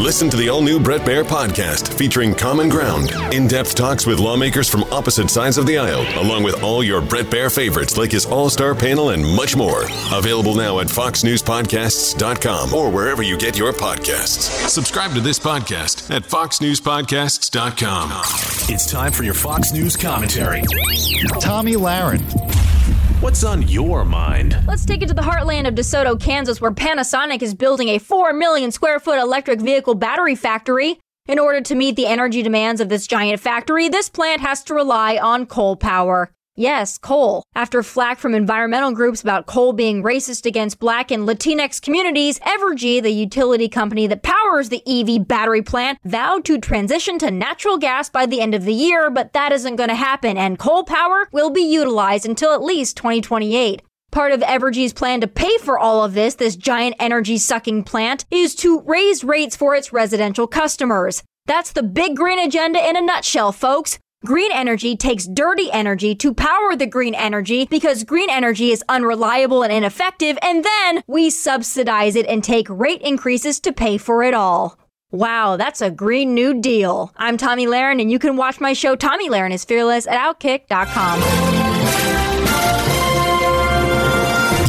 Listen 0.03 0.29
to 0.31 0.37
the 0.37 0.49
all 0.49 0.63
new 0.63 0.81
Brett 0.81 1.03
Baier 1.03 1.23
podcast 1.23 1.95
featuring 1.95 2.35
Common 2.35 2.69
Ground, 2.69 3.13
in 3.33 3.47
depth 3.47 3.77
talks 3.77 4.05
with 4.05 4.19
lawmakers 4.19 4.69
from 4.69 4.83
opposite 4.93 5.31
sides 5.31 5.59
of 5.59 5.67
the 5.67 5.79
aisle, 5.79 6.05
along 6.21 6.43
with 6.43 6.61
all 6.61 6.83
your 6.83 7.01
Brett 7.01 7.27
Baier 7.27 7.55
favorites 7.55 7.97
like 7.97 8.11
his 8.11 8.27
all 8.27 8.51
star 8.51 8.75
panel 8.75 9.11
and 9.11 9.25
much 9.25 9.55
more. 9.55 9.85
Available 10.13 10.57
now 10.57 10.81
at 10.81 10.89
foxnewspodcasts.com 10.89 12.75
or 12.75 12.91
wherever 12.91 13.23
you 13.23 13.39
get 13.39 13.57
your 13.57 13.73
podcasts. 13.73 14.69
Subscribe 14.69 15.13
to 15.13 15.21
this 15.21 15.39
podcast 15.39 16.11
at 16.11 16.25
foxnewspodcasts.com. 16.25 18.11
It's 18.75 18.91
time 18.91 19.13
for 19.13 19.23
your 19.23 19.35
Fox 19.35 19.73
News 19.73 19.97
commentary. 19.97 20.63
Tomi 21.41 21.75
Lahren. 21.75 22.72
What's 23.23 23.45
on 23.45 23.69
your 23.69 24.05
mind? 24.05 24.59
Let's 24.67 24.85
take 24.85 25.01
it 25.01 25.07
to 25.07 25.15
the 25.15 25.23
heartland 25.23 25.69
of 25.69 25.77
DeSoto, 25.77 26.21
Kansas, 26.21 26.61
where 26.61 26.73
Panasonic 26.73 27.41
is 27.41 27.55
building 27.55 27.89
a 27.91 27.99
4 27.99 28.33
million 28.33 28.73
square 28.73 28.99
foot 28.99 29.17
electric 29.17 29.61
vehicle 29.61 29.95
battery 29.95 30.35
factory. 30.35 30.99
In 31.29 31.39
order 31.39 31.61
to 31.61 31.77
meet 31.77 31.95
the 31.95 32.09
energy 32.09 32.43
demands 32.43 32.81
of 32.81 32.89
this 32.89 33.07
giant 33.07 33.39
factory, 33.39 33.89
this 33.89 34.09
plant 34.09 34.41
has 34.41 34.65
to 34.65 34.75
rely 34.75 35.19
on 35.19 35.47
coal 35.47 35.77
power. 35.77 36.33
Yes, 36.55 36.99
coal. 36.99 37.45
After 37.55 37.83
flack 37.83 38.19
from 38.19 38.35
environmental 38.35 38.93
groups 38.93 39.23
about 39.23 39.47
coal 39.47 39.73
being 39.73 40.03
racist 40.03 40.45
against 40.45 40.79
black 40.79 41.11
and 41.11 41.27
Latinx 41.27 41.81
communities, 41.81 42.39
Evergy, 42.41 43.03
the 43.03 43.11
utility 43.11 43.71
company 43.71 44.07
that 44.07 44.23
powers 44.23 44.69
the 44.69 44.83
EV 44.87 45.27
battery 45.27 45.63
plant, 45.63 45.99
vowed 46.05 46.45
to 46.45 46.59
transition 46.59 47.19
to 47.21 47.31
natural 47.31 47.79
gas 47.79 48.11
by 48.11 48.27
the 48.27 48.43
end 48.43 48.55
of 48.55 48.65
the 48.65 48.75
year, 48.75 49.09
but 49.09 49.33
that 49.33 49.51
isn't 49.51 49.77
going 49.77 49.89
to 49.89 49.95
happen, 49.95 50.37
and 50.37 50.59
coal 50.59 50.85
power 50.85 51.27
will 51.33 51.49
be 51.49 51.63
utilized 51.63 52.27
until 52.27 52.53
at 52.53 52.63
least 52.63 52.99
2028. 52.99 53.81
Part 54.11 54.33
of 54.33 54.41
Evergy's 54.41 54.93
plan 54.93 55.23
to 55.23 55.27
pay 55.27 55.57
for 55.57 55.79
all 55.79 56.05
of 56.05 56.13
this, 56.13 56.35
this 56.35 56.55
giant 56.55 56.97
energy 56.99 57.39
sucking 57.39 57.85
plant, 57.85 58.27
is 58.31 58.55
to 58.57 58.81
raise 58.83 59.25
rates 59.25 59.57
for 59.57 59.75
its 59.75 59.91
residential 59.91 60.47
customers. 60.47 61.23
That's 61.47 61.73
the 61.73 61.83
big 61.83 62.15
green 62.15 62.39
agenda 62.39 62.87
in 62.87 62.95
a 62.95 63.01
nutshell, 63.01 63.53
folks. 63.53 63.99
Green 64.25 64.53
energy 64.53 64.97
takes 64.97 65.27
dirty 65.27 65.69
energy 65.73 66.15
to 66.15 66.33
power 66.33 66.77
the 66.77 66.87
green 66.87 67.13
energy 67.13 67.67
because 67.67 68.05
green 68.05 68.31
energy 68.31 68.71
is 68.71 68.85
unreliable 68.89 69.65
and 69.65 69.73
ineffective, 69.73 70.39
and 70.43 70.65
then 70.65 71.03
we 71.09 71.29
subsidize 71.29 72.15
it 72.15 72.27
and 72.27 72.45
take 72.45 72.69
rate 72.71 73.03
increases 73.03 73.59
to 73.59 73.73
pay 73.73 73.99
for 73.99 74.23
it 74.23 74.33
all. 74.33 74.79
Wow, 75.11 75.57
that's 75.57 75.81
a 75.81 75.91
Green 75.91 76.35
New 76.35 76.61
Deal. 76.61 77.13
I'm 77.17 77.37
Tomi 77.37 77.67
Lahren, 77.67 78.01
and 78.01 78.13
you 78.13 78.21
can 78.21 78.37
watch 78.37 78.61
my 78.61 78.75
show 78.75 78.95
Tomi 78.95 79.29
Lahren 79.29 79.51
is 79.51 79.65
Fearless 79.65 80.07
at 80.07 80.17
Outkick.com. 80.17 81.82